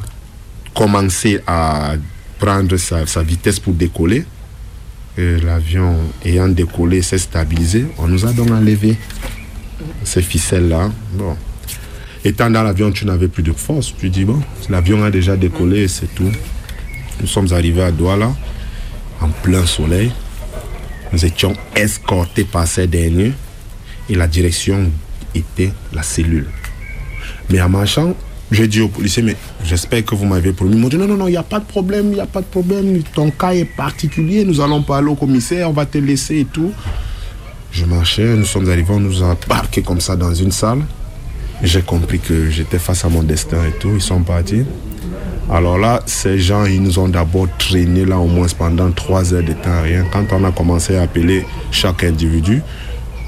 [0.74, 1.96] commencé à
[2.40, 4.24] prendre sa, vitesse pour décoller.
[5.18, 7.88] L'avion ayant décollé s'est stabilisé.
[7.98, 8.96] On nous a donc enlevé
[10.06, 10.92] ces ficelles-là.
[11.12, 11.36] Bon.
[12.24, 13.94] Étant dans l'avion, tu n'avais plus de force.
[14.00, 16.32] Tu dis, bon, l'avion a déjà décollé, c'est tout.
[17.20, 18.34] Nous sommes arrivés à Douala,
[19.20, 20.10] en plein soleil.
[21.12, 23.34] Nous étions escortés par ces derniers.
[24.08, 24.90] Et la direction
[25.36, 26.48] était la cellule.
[27.50, 28.16] Mais en marchant,
[28.52, 30.76] j'ai dit au policier, mais j'espère que vous m'avez promis.
[30.76, 32.26] Ils m'ont dit, non, non, non, il n'y a pas de problème, il n'y a
[32.26, 33.02] pas de problème.
[33.14, 36.72] Ton cas est particulier, nous allons parler au commissaire, on va te laisser et tout.
[37.72, 40.82] Je marchais, nous sommes arrivés, on nous a parqué comme ça dans une salle.
[41.62, 44.64] J'ai compris que j'étais face à mon destin et tout, ils sont partis.
[45.52, 49.44] Alors là, ces gens, ils nous ont d'abord traîné là au moins pendant trois heures
[49.44, 50.06] de temps, rien.
[50.12, 52.62] Quand on a commencé à appeler chaque individu,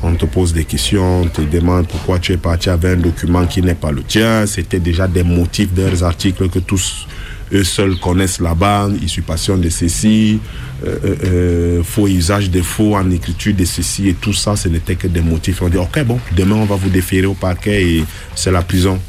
[0.04, 3.45] on te pose des questions, on te demande pourquoi tu es parti avec un document
[3.45, 4.45] qui n'est pas le tien.
[4.45, 7.08] C'était déjà des motifs de leurs articles que tous
[7.54, 10.39] eux seuls connaissent là-bas, usurpation de ceci,
[10.86, 14.70] euh, euh, euh, faux usage de faux en écriture de ceci et tout ça, ce
[14.70, 15.62] n'était que des motifs.
[15.62, 18.99] On dit, ok, bon, demain on va vous déférer au parquet et c'est la prison.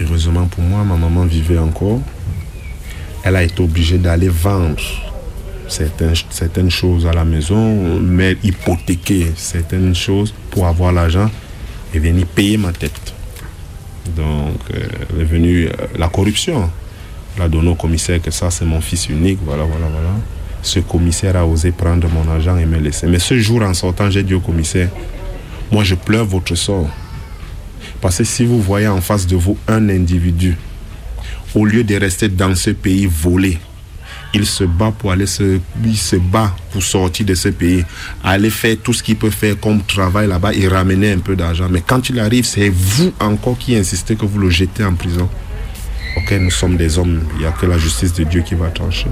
[0.00, 2.00] Heureusement pour moi, ma maman vivait encore.
[3.22, 4.82] Elle a été obligée d'aller vendre
[5.68, 11.30] certaines, choses à la maison, mais hypothéquer certaines choses pour avoir l'argent
[11.94, 13.14] et venir payer ma tête.
[14.16, 16.70] Donc, elle est venue la corruption.
[17.38, 20.10] La donné au commissaire que ça, c'est mon fils unique, voilà, voilà, voilà.
[20.62, 23.06] Ce commissaire a osé prendre mon argent et me laisser.
[23.06, 24.88] Mais ce jour, en sortant, j'ai dit au commissaire,
[25.70, 26.88] moi, je pleure votre sort.
[28.00, 30.56] Parce que si vous voyez en face de vous un individu,
[31.54, 33.58] au lieu de rester dans ce pays volé,
[34.34, 37.84] il se bat pour aller se, il bat pour sortir de ce pays,
[38.22, 41.68] aller faire tout ce qu'il peut faire comme travail là-bas et ramener un peu d'argent.
[41.70, 45.28] Mais quand il arrive, c'est vous encore qui insistez que vous le jetez en prison.
[46.16, 48.68] Ok, nous sommes des hommes, il n'y a que la justice de Dieu qui va
[48.68, 49.08] trancher.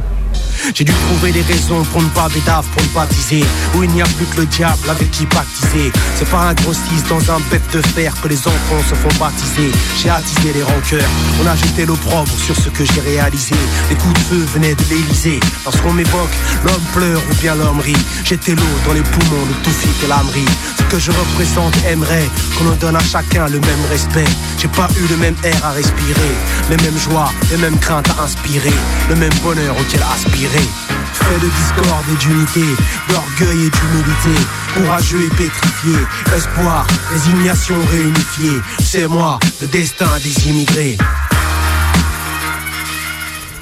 [0.75, 3.45] J'ai dû trouver des raisons pour ne pas bédave, pour ne pas teaser.
[3.75, 5.93] Où il n'y a plus que le diable avec qui baptiser.
[6.17, 9.71] C'est par un grossiste dans un bête de fer que les enfants se font baptiser.
[10.03, 11.09] J'ai attisé les rancœurs,
[11.43, 13.55] on a jeté l'opprobre sur ce que j'ai réalisé.
[13.91, 17.97] Les coups de feu venaient de l'Elysée Lorsqu'on m'évoque, l'homme pleure ou bien l'homme rit.
[18.25, 19.71] J'étais l'eau dans les poumons de tout
[20.05, 20.45] et l'âme rit.
[20.79, 24.25] Ce que je représente aimerait qu'on nous donne à chacun le même respect.
[24.59, 26.35] J'ai pas eu le même air à respirer.
[26.71, 28.75] Les mêmes joies, les mêmes craintes à inspirer.
[29.09, 32.65] Le même bonheur auquel aspirer fait de discorde et d'unité,
[33.09, 35.97] d'orgueil et d'humilité, courageux et pétrifié,
[36.37, 40.97] espoir, résignation réunifiée, c'est moi, le destin des immigrés.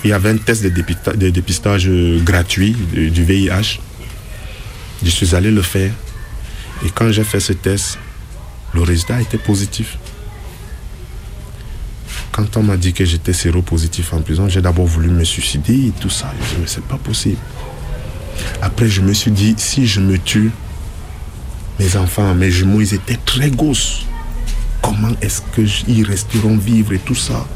[0.05, 3.79] Il y avait un test de, dépista- de dépistage euh, gratuit du VIH.
[5.05, 5.93] Je suis allé le faire.
[6.85, 7.99] Et quand j'ai fait ce test,
[8.75, 9.97] le résultat était positif.
[12.33, 15.93] Quand on m'a dit que j'étais séropositif en prison, j'ai d'abord voulu me suicider et
[16.01, 16.33] tout ça.
[16.39, 17.39] Je me suis dit, mais c'est pas possible.
[18.62, 20.51] Après, je me suis dit, si je me tue,
[21.78, 24.07] mes enfants, mes jumeaux, ils étaient très gosses.
[24.80, 27.47] Comment est-ce qu'ils resteront vivre et tout ça?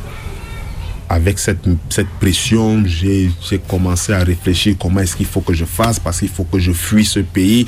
[1.09, 3.31] Avec cette, cette pression, j'ai
[3.67, 6.73] commencé à réfléchir comment est-ce qu'il faut que je fasse parce qu'il faut que je
[6.73, 7.65] fuis ce pays.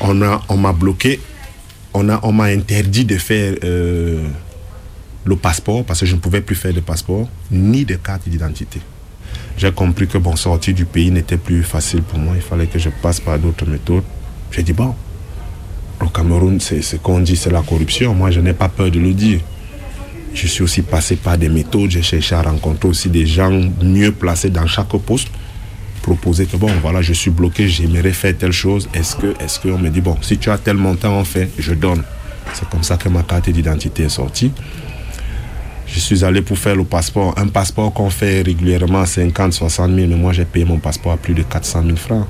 [0.00, 1.18] On a, on m'a bloqué,
[1.94, 4.28] on a, on m'a interdit de faire euh,
[5.24, 8.80] le passeport parce que je ne pouvais plus faire de passeport ni de carte d'identité.
[9.56, 12.34] J'ai compris que bon, sortir du pays n'était plus facile pour moi.
[12.36, 14.04] Il fallait que je passe par d'autres méthodes.
[14.50, 14.94] J'ai dit bon,
[16.00, 18.14] au Cameroun, c'est ce qu'on dit, c'est la corruption.
[18.14, 19.40] Moi, je n'ai pas peur de le dire.
[20.34, 21.90] Je suis aussi passé par des méthodes.
[21.90, 23.50] J'ai cherché à rencontrer aussi des gens
[23.82, 25.28] mieux placés dans chaque poste.
[26.02, 28.88] Proposer que bon, voilà, je suis bloqué, j'aimerais faire telle chose.
[28.92, 31.48] Est-ce que, est-ce que, on me dit bon, si tu as tel montant, on fait,
[31.58, 32.02] je donne.
[32.52, 34.52] C'est comme ça que ma carte d'identité est sortie.
[35.94, 37.34] Je suis allé pour faire le passeport.
[37.38, 41.16] Un passeport qu'on fait régulièrement 50, 60 000, mais moi j'ai payé mon passeport à
[41.16, 42.26] plus de 400 000 francs.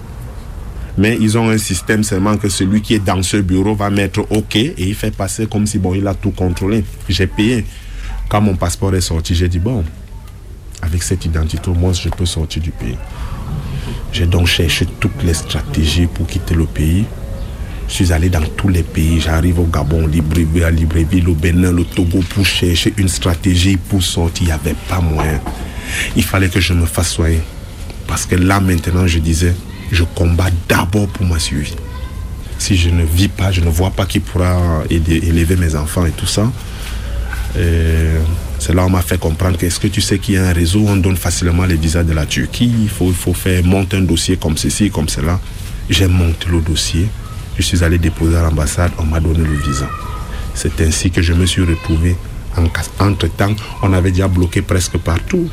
[0.99, 4.21] Mais ils ont un système seulement que celui qui est dans ce bureau va mettre
[4.31, 6.85] OK et il fait passer comme si bon, il a tout contrôlé.
[7.09, 7.65] J'ai payé.
[8.29, 9.83] Quand mon passeport est sorti, j'ai dit bon,
[10.83, 12.99] avec cette identité, au moins je peux sortir du pays.
[14.12, 17.07] J'ai donc cherché toutes les stratégies pour quitter le pays.
[17.89, 19.20] Je suis allé dans tous les pays.
[19.20, 24.03] J'arrive au Gabon, Libreville, à Libreville, au Bénin, le Togo pour chercher une stratégie pour
[24.03, 24.43] sortir.
[24.43, 25.41] Il n'y avait pas moyen.
[26.16, 27.41] Il fallait que je me fasse soigner.
[28.07, 29.55] Parce que là maintenant, je disais,
[29.93, 31.76] je combats d'abord pour ma survie.
[32.59, 36.12] Si je ne vis pas, je ne vois pas qui pourra élever mes enfants et
[36.12, 36.51] tout ça.
[37.59, 38.09] Et
[38.59, 40.49] C'est là où on m'a fait comprendre que est-ce que tu sais qu'il y a
[40.49, 42.72] un réseau on donne facilement les visas de la Turquie.
[42.82, 45.39] Il faut, il faut faire monter un dossier comme ceci, comme cela.
[45.91, 47.07] J'ai monté le dossier.
[47.57, 48.93] Je suis allé déposer à l'ambassade.
[48.99, 49.89] On m'a donné le visa.
[50.55, 52.17] C'est ainsi que je me suis retrouvé.
[52.57, 52.65] En,
[53.07, 55.49] entre-temps, on avait déjà bloqué presque partout.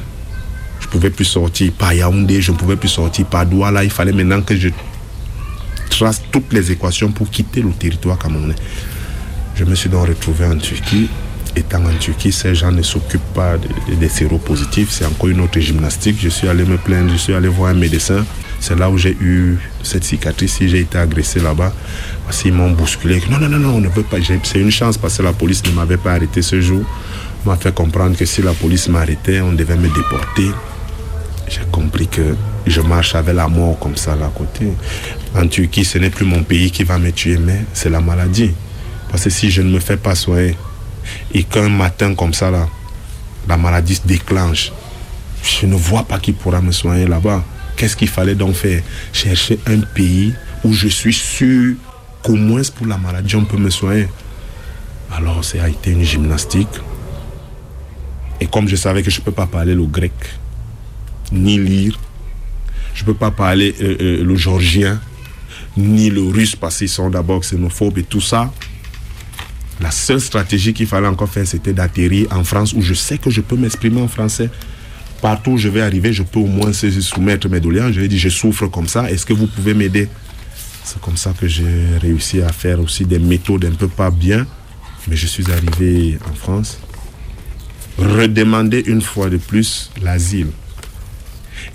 [0.79, 3.83] Je ne pouvais plus sortir par Yaoundé, je ne pouvais plus sortir par Douala.
[3.83, 4.69] Il fallait maintenant que je
[5.89, 8.55] trace toutes les équations pour quitter le territoire camerounais.
[9.55, 11.09] Je me suis donc retrouvé en Turquie.
[11.55, 14.89] Étant en Turquie, ces gens ne s'occupent pas de- de- des séropositifs.
[14.91, 16.17] C'est encore une autre gymnastique.
[16.21, 18.25] Je suis allé me plaindre, je suis allé voir un médecin.
[18.61, 20.53] C'est là où j'ai eu cette cicatrice.
[20.53, 21.73] Si j'ai été agressé là-bas,
[22.25, 23.19] parce qu'ils m'ont bousculé.
[23.29, 24.17] Non, non, non, non, on ne veut pas.
[24.43, 26.83] C'est une chance parce que la police ne m'avait pas arrêté ce jour.
[27.43, 30.51] M'a fait comprendre que si la police m'arrêtait, on devait me déporter.
[31.49, 32.35] J'ai compris que
[32.67, 34.71] je marche avec la mort comme ça là à côté.
[35.35, 38.51] En Turquie, ce n'est plus mon pays qui va me tuer, mais c'est la maladie.
[39.09, 40.55] Parce que si je ne me fais pas soigner
[41.33, 42.67] et qu'un matin comme ça là,
[43.49, 44.71] la maladie se déclenche,
[45.43, 47.43] je ne vois pas qui pourra me soigner là-bas.
[47.81, 48.83] Qu'est-ce qu'il fallait donc faire?
[49.11, 51.73] Chercher un pays où je suis sûr
[52.21, 54.07] qu'au moins pour la maladie, on peut me soigner.
[55.11, 56.69] Alors, ça a été une gymnastique.
[58.39, 60.13] Et comme je savais que je ne peux pas parler le grec,
[61.31, 61.97] ni lire,
[62.93, 65.01] je ne peux pas parler euh, euh, le georgien,
[65.75, 68.53] ni le russe parce qu'ils sont d'abord xénophobes et tout ça.
[69.79, 73.31] La seule stratégie qu'il fallait encore faire, c'était d'atterrir en France où je sais que
[73.31, 74.51] je peux m'exprimer en français.
[75.21, 77.93] Partout où je vais arriver, je peux au moins soumettre mes doléances.
[77.93, 80.09] Je lui ai je souffre comme ça, est-ce que vous pouvez m'aider?
[80.83, 84.47] C'est comme ça que j'ai réussi à faire aussi des méthodes un peu pas bien.
[85.07, 86.79] Mais je suis arrivé en France.
[87.99, 90.47] Redemander une fois de plus l'asile.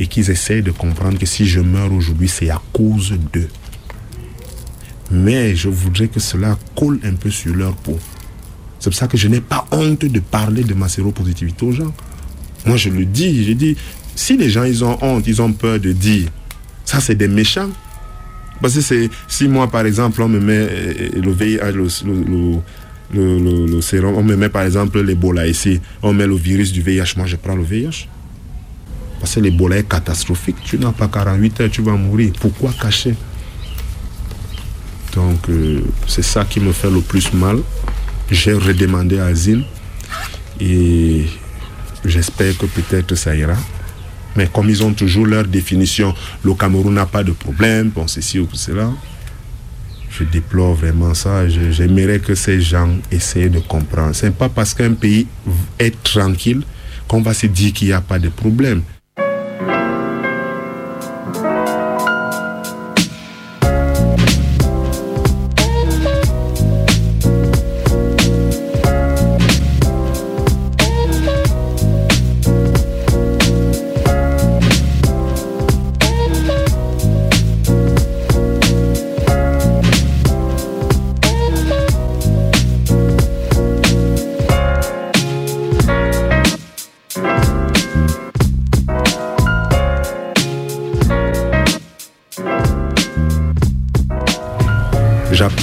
[0.00, 3.48] Et qu'ils essayent de comprendre que si je meurs aujourd'hui, c'est à cause d'eux.
[5.12, 7.98] Mais je voudrais que cela colle un peu sur leur peau.
[8.80, 11.94] C'est pour ça que je n'ai pas honte de parler de ma séropositivité aux gens.
[12.66, 13.76] Moi, je le dis, je dis,
[14.14, 16.28] si les gens, ils ont honte, ils ont peur de dire,
[16.84, 17.70] ça, c'est des méchants.
[18.60, 21.72] Parce que si moi, par exemple, on me met euh, le VIH,
[23.14, 26.80] le, le, sérum, on me met, par exemple, l'Ebola ici, on met le virus du
[26.80, 28.08] VIH, moi, je prends le VIH.
[29.20, 30.56] Parce que l'Ebola est catastrophique.
[30.64, 32.32] Tu n'as pas 48 heures, tu vas mourir.
[32.40, 33.14] Pourquoi cacher?
[35.14, 37.58] Donc, euh, c'est ça qui me fait le plus mal.
[38.30, 39.64] J'ai redemandé asile.
[40.60, 41.26] Et
[42.06, 43.56] J'espère que peut-être ça ira.
[44.36, 48.38] Mais comme ils ont toujours leur définition, le Cameroun n'a pas de problème, bon, ceci
[48.38, 48.90] ou cela,
[50.10, 51.48] je déplore vraiment ça.
[51.48, 54.14] J'aimerais que ces gens essayent de comprendre.
[54.14, 55.26] Ce n'est pas parce qu'un pays
[55.78, 56.62] est tranquille
[57.08, 58.82] qu'on va se dire qu'il n'y a pas de problème.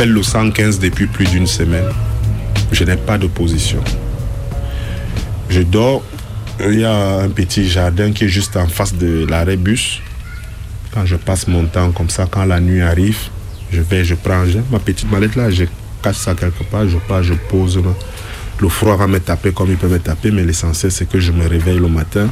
[0.06, 1.86] Le 115 depuis plus d'une semaine.
[2.74, 3.82] Je n'ai pas de position.
[5.50, 6.04] Je dors.
[6.60, 10.02] Il y a un petit jardin qui est juste en face de l'arrêt bus.
[10.94, 13.18] Quand je passe mon temps comme ça, quand la nuit arrive,
[13.72, 15.64] je vais, je prends ma petite mallette là, je
[16.02, 17.82] casse ça quelque part, je pars, je pose.
[18.60, 21.32] Le froid va me taper comme il peut me taper, mais l'essentiel c'est que je
[21.32, 22.28] me réveille le matin.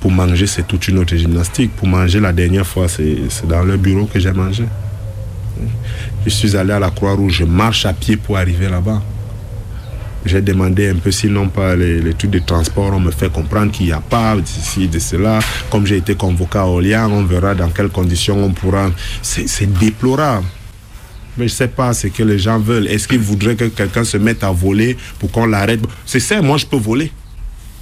[0.00, 1.72] Pour manger, c'est toute une autre gymnastique.
[1.76, 4.64] Pour manger, la dernière fois, c'est dans le bureau que j'ai mangé.
[6.24, 9.02] Je suis allé à la Croix-Rouge, je marche à pied pour arriver là-bas.
[10.24, 12.92] J'ai demandé un peu s'ils n'ont pas les, trucs de transport.
[12.92, 15.40] On me fait comprendre qu'il n'y a pas d'ici, de cela.
[15.68, 18.90] Comme j'ai été convoqué à Orléans, on verra dans quelles conditions on pourra.
[19.20, 20.46] C'est déplorable.
[21.36, 22.86] Mais je ne sais pas ce que les gens veulent.
[22.86, 25.80] Est-ce qu'ils voudraient que quelqu'un se mette à voler pour qu'on l'arrête?
[26.06, 27.10] C'est ça, moi je peux voler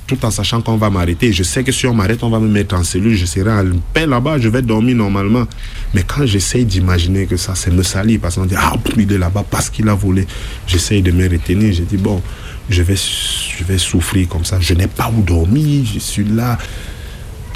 [0.07, 1.33] tout en sachant qu'on va m'arrêter.
[1.33, 3.65] Je sais que si on m'arrête, on va me mettre en cellule, je serai en
[3.95, 5.47] paix là-bas, je vais dormir normalement.
[5.95, 9.19] Mais quand j'essaye d'imaginer que ça, c'est me salir, parce qu'on dit, ah, il est
[9.19, 10.27] là-bas parce qu'il a volé,
[10.67, 11.73] j'essaye de me retenir.
[11.73, 12.21] Je dis, bon,
[12.69, 14.59] je vais, je vais souffrir comme ça.
[14.61, 16.59] Je n'ai pas où dormir, je suis là.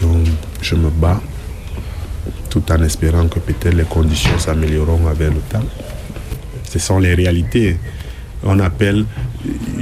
[0.01, 0.27] Donc,
[0.61, 1.21] je me bats,
[2.51, 5.65] tout en espérant que peut-être les conditions s'amélioreront avec le temps.
[6.71, 7.79] Ce sont les réalités
[8.45, 9.05] on appelle,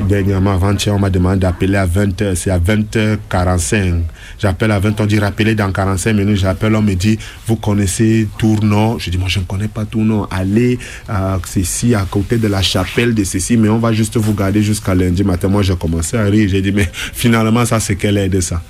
[0.09, 4.01] dernièrement, avant-hier, on m'a demandé d'appeler à 20h, c'est à 20h45.
[4.39, 8.29] J'appelle à 20h, on dit rappeler dans 45 minutes, j'appelle, on me dit, vous connaissez
[8.39, 8.99] Tournon?
[8.99, 12.63] Je dis, moi je ne connais pas Tournon, allez à ceci, à côté de la
[12.63, 15.49] chapelle de ceci, mais on va juste vous garder jusqu'à lundi matin.
[15.49, 18.63] Moi j'ai commencé à rire, j'ai dit, mais finalement ça c'est quelle aide ça?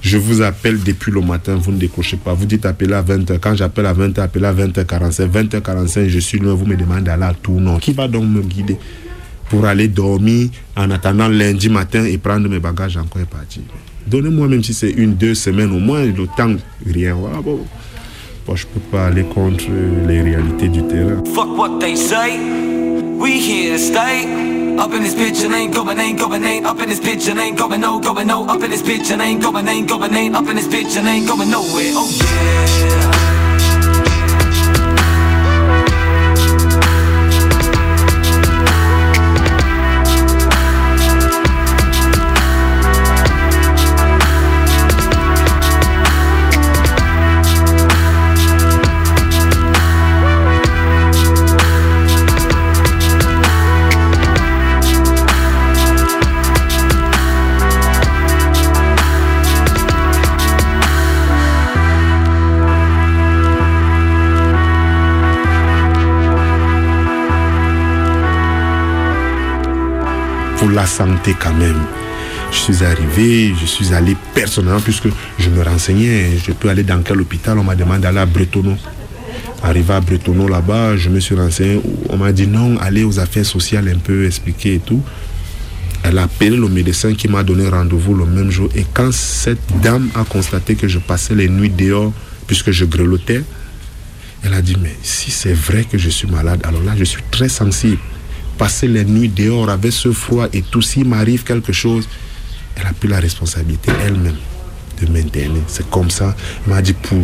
[0.00, 2.32] Je vous appelle depuis le matin, vous ne décrochez pas.
[2.32, 3.40] Vous dites appeler à 20h.
[3.40, 5.28] Quand j'appelle à 20h, appelez à 20h45.
[5.28, 7.78] 20h45, je suis loin, vous me demandez d'aller à Tournon.
[7.78, 8.78] Qui va donc me guider?
[9.48, 13.62] Pour aller dormir en attendant lundi matin et prendre mes bagages encore et partir.
[14.06, 16.54] Donnez-moi même si c'est une, deux semaines au moins, le temps,
[16.86, 17.14] rien.
[17.14, 17.60] Voilà, bon.
[18.46, 19.64] Bon, je peux pas aller contre
[20.06, 21.22] les réalités du terrain.
[21.34, 22.38] Fuck what they say,
[23.18, 24.24] we here to stay.
[24.78, 27.38] Up in this bitch and ain't going, ain't going, ain't up in this bitch and
[27.38, 28.46] ain't going, no, going, no.
[28.48, 31.06] Up in this bitch and ain't going, ain't going, ain't up in this bitch and
[31.06, 31.92] ain't going nowhere.
[31.94, 33.27] Oh yeah.
[70.58, 71.80] Pour la santé quand même.
[72.50, 77.00] Je suis arrivé, je suis allé personnellement, puisque je me renseignais, je peux aller dans
[77.02, 78.76] quel hôpital, on m'a demandé d'aller à Bretonneau.
[79.62, 83.46] Arrivé à Bretonneau là-bas, je me suis renseigné, on m'a dit non, allez aux affaires
[83.46, 85.02] sociales un peu, expliquer et tout.
[86.02, 88.68] Elle a appelé le médecin qui m'a donné rendez-vous le même jour.
[88.74, 92.12] Et quand cette dame a constaté que je passais les nuits dehors,
[92.46, 93.42] puisque je grelottais,
[94.44, 97.22] elle a dit, mais si c'est vrai que je suis malade, alors là, je suis
[97.30, 97.98] très sensible
[98.58, 102.08] passer les nuits dehors avec ce froid et tout, s'il m'arrive quelque chose,
[102.76, 104.36] elle a pris la responsabilité elle-même
[105.00, 105.62] de m'interner.
[105.68, 106.34] C'est comme ça.
[106.66, 107.18] Elle m'a dit pour,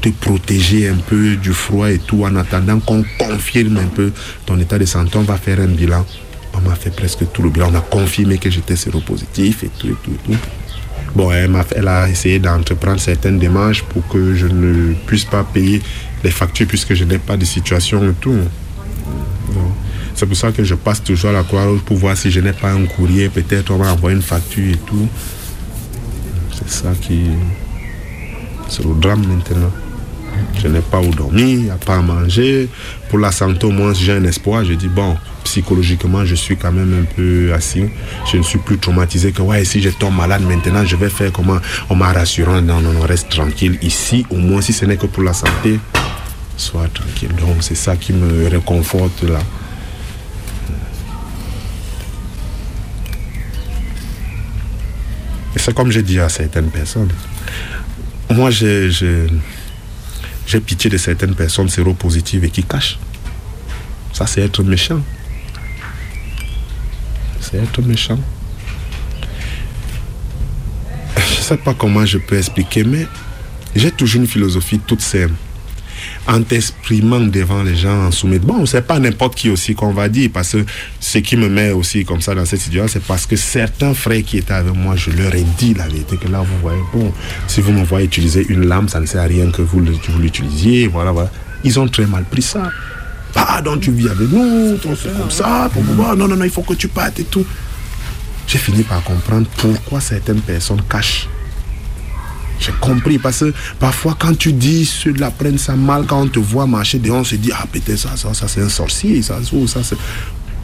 [0.00, 4.10] te protéger un peu du froid et tout, en attendant qu'on confirme un peu
[4.46, 6.04] ton état de santé, on va faire un bilan.
[6.54, 7.70] On m'a fait presque tout le bilan.
[7.72, 10.38] On a confirmé que j'étais séropositif et tout et tout et tout.
[11.14, 15.82] Bon, elle, elle a essayé d'entreprendre certaines démarches pour que je ne puisse pas payer
[16.24, 18.38] les factures puisque je n'ai pas de situation et tout.
[20.14, 22.52] C'est pour ça que je passe toujours à la Croix-Rouge pour voir si je n'ai
[22.52, 23.28] pas un courrier.
[23.28, 25.08] Peut-être on va envoyer une facture et tout.
[26.52, 27.22] C'est ça qui.
[28.68, 29.70] C'est le drame maintenant.
[30.60, 32.68] Je n'ai pas où dormir, pas à manger.
[33.08, 34.64] Pour la santé, au moins, j'ai un espoir.
[34.64, 37.84] Je dis, bon, psychologiquement, je suis quand même un peu assis.
[38.30, 41.32] Je ne suis plus traumatisé que, ouais, si je tombe malade maintenant, je vais faire
[41.32, 41.58] comment?
[41.90, 43.78] On m'a rassuré, non, non, non, reste tranquille.
[43.82, 45.78] Ici, au moins, si ce n'est que pour la santé,
[46.56, 47.34] sois tranquille.
[47.40, 49.38] Donc, c'est ça qui me réconforte là.
[55.56, 57.10] C'est comme j'ai dit à certaines personnes.
[58.30, 59.28] Moi, j'ai
[60.64, 62.98] pitié de certaines personnes séropositives et qui cachent.
[64.12, 65.00] Ça, c'est être méchant.
[67.40, 68.18] C'est être méchant.
[71.16, 73.06] Je ne sais pas comment je peux expliquer, mais
[73.74, 75.34] j'ai toujours une philosophie toute simple
[76.26, 78.46] en t'exprimant devant les gens, en soumettant.
[78.46, 80.64] Bon, c'est pas n'importe qui aussi qu'on va dire, parce que
[81.00, 84.22] ce qui me met aussi comme ça dans cette situation, c'est parce que certains frères
[84.22, 87.12] qui étaient avec moi, je leur ai dit la vérité, que là, vous voyez, bon,
[87.48, 90.86] si vous me voyez utiliser une lame, ça ne sert à rien que vous, l'utilisiez,
[90.86, 91.30] voilà, voilà.
[91.64, 92.70] Ils ont très mal pris ça.
[93.32, 96.50] Pardon, tu vis avec nous, on fait comme ça, pour pouvoir, non, non, non, il
[96.50, 97.44] faut que tu partes et tout.
[98.46, 101.28] J'ai fini par comprendre pourquoi certaines personnes cachent
[102.58, 106.38] j'ai compris parce que parfois quand tu dis ceux-là prennent ça mal, quand on te
[106.38, 109.38] voit marcher dehors, on se dit ah peut-être ça, ça, ça c'est un sorcier, ça,
[109.66, 109.96] ça, c'est.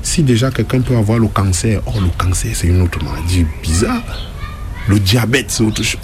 [0.03, 4.03] Si déjà quelqu'un peut avoir le cancer, oh le cancer c'est une autre maladie bizarre.
[4.89, 6.01] Le diabète c'est autre chose.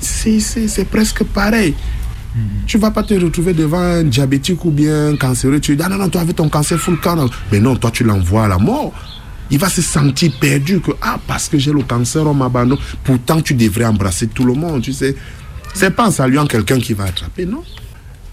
[0.00, 1.74] c'est presque pareil.
[1.74, 2.66] Tu -hmm.
[2.66, 5.88] Tu vas pas te retrouver devant un diabétique ou bien un cancéreux, tu dis ah
[5.88, 7.28] non non toi avec ton cancer full cancer.
[7.50, 8.92] Mais non, toi tu l'envoies à la mort
[9.50, 13.40] il va se sentir perdu que ah parce que j'ai le cancer on m'abandonne pourtant
[13.40, 15.14] tu devrais embrasser tout le monde tu sais.
[15.74, 17.62] C'est pas en saluant quelqu'un qui va attraper non.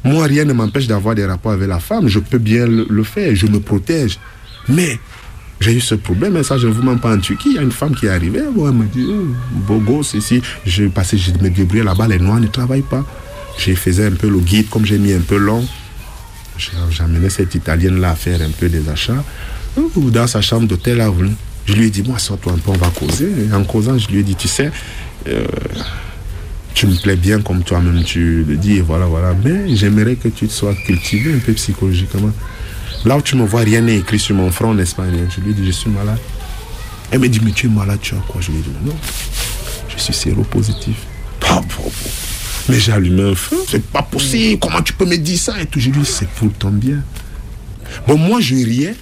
[0.03, 2.07] Moi rien ne m'empêche d'avoir des rapports avec la femme.
[2.07, 4.19] Je peux bien le, faire je me protège.
[4.67, 4.99] Mais
[5.59, 7.59] j'ai eu ce problème et ça je ne vous mens pas en Turquie il y
[7.59, 9.27] a une femme qui est arrivée bon, elle me dit oh,
[9.67, 13.05] beau gosse ici je passais je me débrouillais là-bas les noirs ne travaillent pas.
[13.57, 15.65] J'ai faisais un peu le guide comme j'ai mis un peu long.
[16.91, 19.23] J'amenais cette italienne là à faire un peu des achats
[19.77, 21.11] dans sa chambre d'hôtel là,
[21.65, 23.29] je lui ai dit, moi, sors-toi un peu, on va causer.
[23.53, 24.71] En causant, je lui ai dit, tu sais,
[25.27, 25.45] euh,
[26.73, 29.33] tu me plais bien comme toi-même tu le dis, et voilà, voilà.
[29.43, 32.31] Mais j'aimerais que tu sois cultivé un peu psychologiquement.
[33.05, 35.51] Là où tu me vois, rien n'est écrit sur mon front, n'est-ce pas Je lui
[35.51, 36.19] ai dit, je suis malade.
[37.11, 38.41] Elle me dit, mais tu es malade, tu as quoi?
[38.41, 38.95] Je lui ai dit, non,
[39.89, 40.95] je suis séropositif.
[42.69, 45.65] Mais j'ai allumé un feu, c'est pas possible, comment tu peux me dire ça Et
[45.65, 47.03] tout, je lui ai dit, c'est pour ton bien.
[48.07, 48.95] Bon, moi, je riais,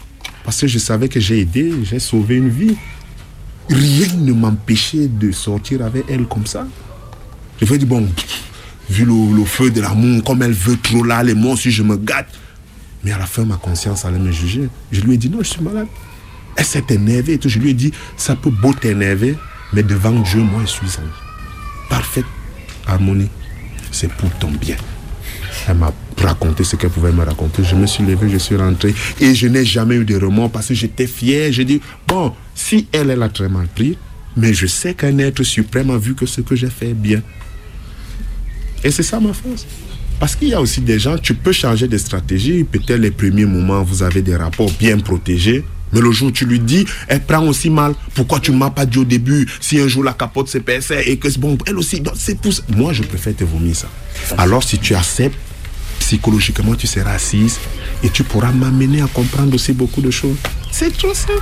[0.44, 2.76] parce que je savais que j'ai aidé, j'ai sauvé une vie.
[3.70, 6.66] Rien ne m'empêchait de sortir avec elle comme ça.
[7.62, 8.08] Je ai dit, bon,
[8.90, 11.84] vu le, le feu de l'amour, comme elle veut trop là, les mots, si je
[11.84, 12.30] me gâte.
[13.04, 14.70] Mais à la fin, ma conscience allait me juger.
[14.92, 15.88] Je lui ai dit, non, je suis malade.
[16.56, 17.50] Elle s'est énervée et tout.
[17.50, 19.36] Je lui ai dit, ça peut beau t'énerver,
[19.74, 22.26] mais devant Dieu, moi, je suis en parfaite
[22.88, 23.30] harmonie.
[23.92, 24.76] C'est pour ton bien.
[25.70, 27.64] Elle m'a raconté ce qu'elle pouvait me raconter.
[27.64, 30.68] Je me suis levé, je suis rentré et je n'ai jamais eu de remords parce
[30.68, 31.52] que j'étais fier.
[31.54, 33.96] J'ai dit, bon, si elle, elle a très mal pris,
[34.36, 37.22] mais je sais qu'un être suprême a vu que ce que j'ai fait est bien.
[38.84, 39.68] Et c'est ça ma force.
[40.20, 42.64] Parce qu'il y a aussi des gens, tu peux changer de stratégie.
[42.64, 45.64] Peut-être les premiers moments, vous avez des rapports bien protégés.
[45.94, 47.94] Mais le jour où tu lui dis, elle prend aussi mal.
[48.16, 51.04] Pourquoi tu ne m'as pas dit au début si un jour la capote s'est percée
[51.06, 52.02] et que c'est bon, elle aussi.
[52.76, 53.88] Moi, je préfère te vomir ça.
[54.38, 55.38] Alors, si tu acceptes,
[56.00, 57.60] psychologiquement, tu seras assise
[58.04, 60.38] et tu pourras m'amener à comprendre aussi beaucoup de choses.
[60.72, 61.34] C'est tout ça.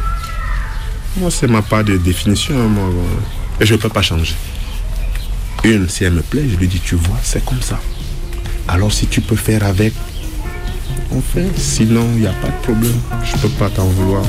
[1.17, 2.55] Moi, c'est ma part de définition.
[2.55, 4.35] hein, euh, et je ne peux pas changer.
[5.63, 7.79] Une, si elle me plaît, je lui dis, tu vois, c'est comme ça.
[8.67, 9.93] Alors, si tu peux faire avec,
[11.11, 11.47] on fait.
[11.57, 12.99] Sinon, il n'y a pas de problème.
[13.23, 14.23] Je ne peux pas t'en vouloir.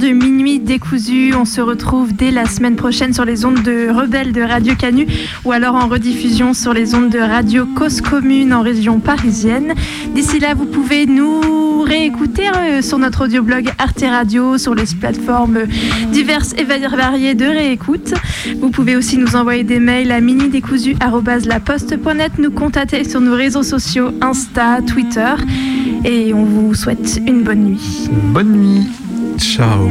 [0.00, 1.34] De Minuit décousu.
[1.34, 5.06] On se retrouve dès la semaine prochaine sur les ondes de Rebelles de Radio Canu
[5.44, 9.74] ou alors en rediffusion sur les ondes de Radio Cause Commune en région parisienne.
[10.14, 15.64] D'ici là, vous pouvez nous réécouter euh, sur notre audioblog Arte Radio, sur les plateformes
[16.12, 18.14] diverses et variées de réécoute.
[18.60, 24.12] Vous pouvez aussi nous envoyer des mails à minidécousu.laposte.net, nous contacter sur nos réseaux sociaux
[24.22, 25.34] Insta, Twitter
[26.04, 28.08] et on vous souhaite une bonne nuit.
[28.32, 28.86] Bonne nuit.
[29.42, 29.90] شو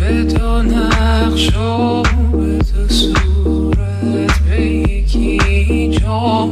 [0.00, 2.02] به دو نقش و
[2.32, 6.50] به دو صورت به یکی جام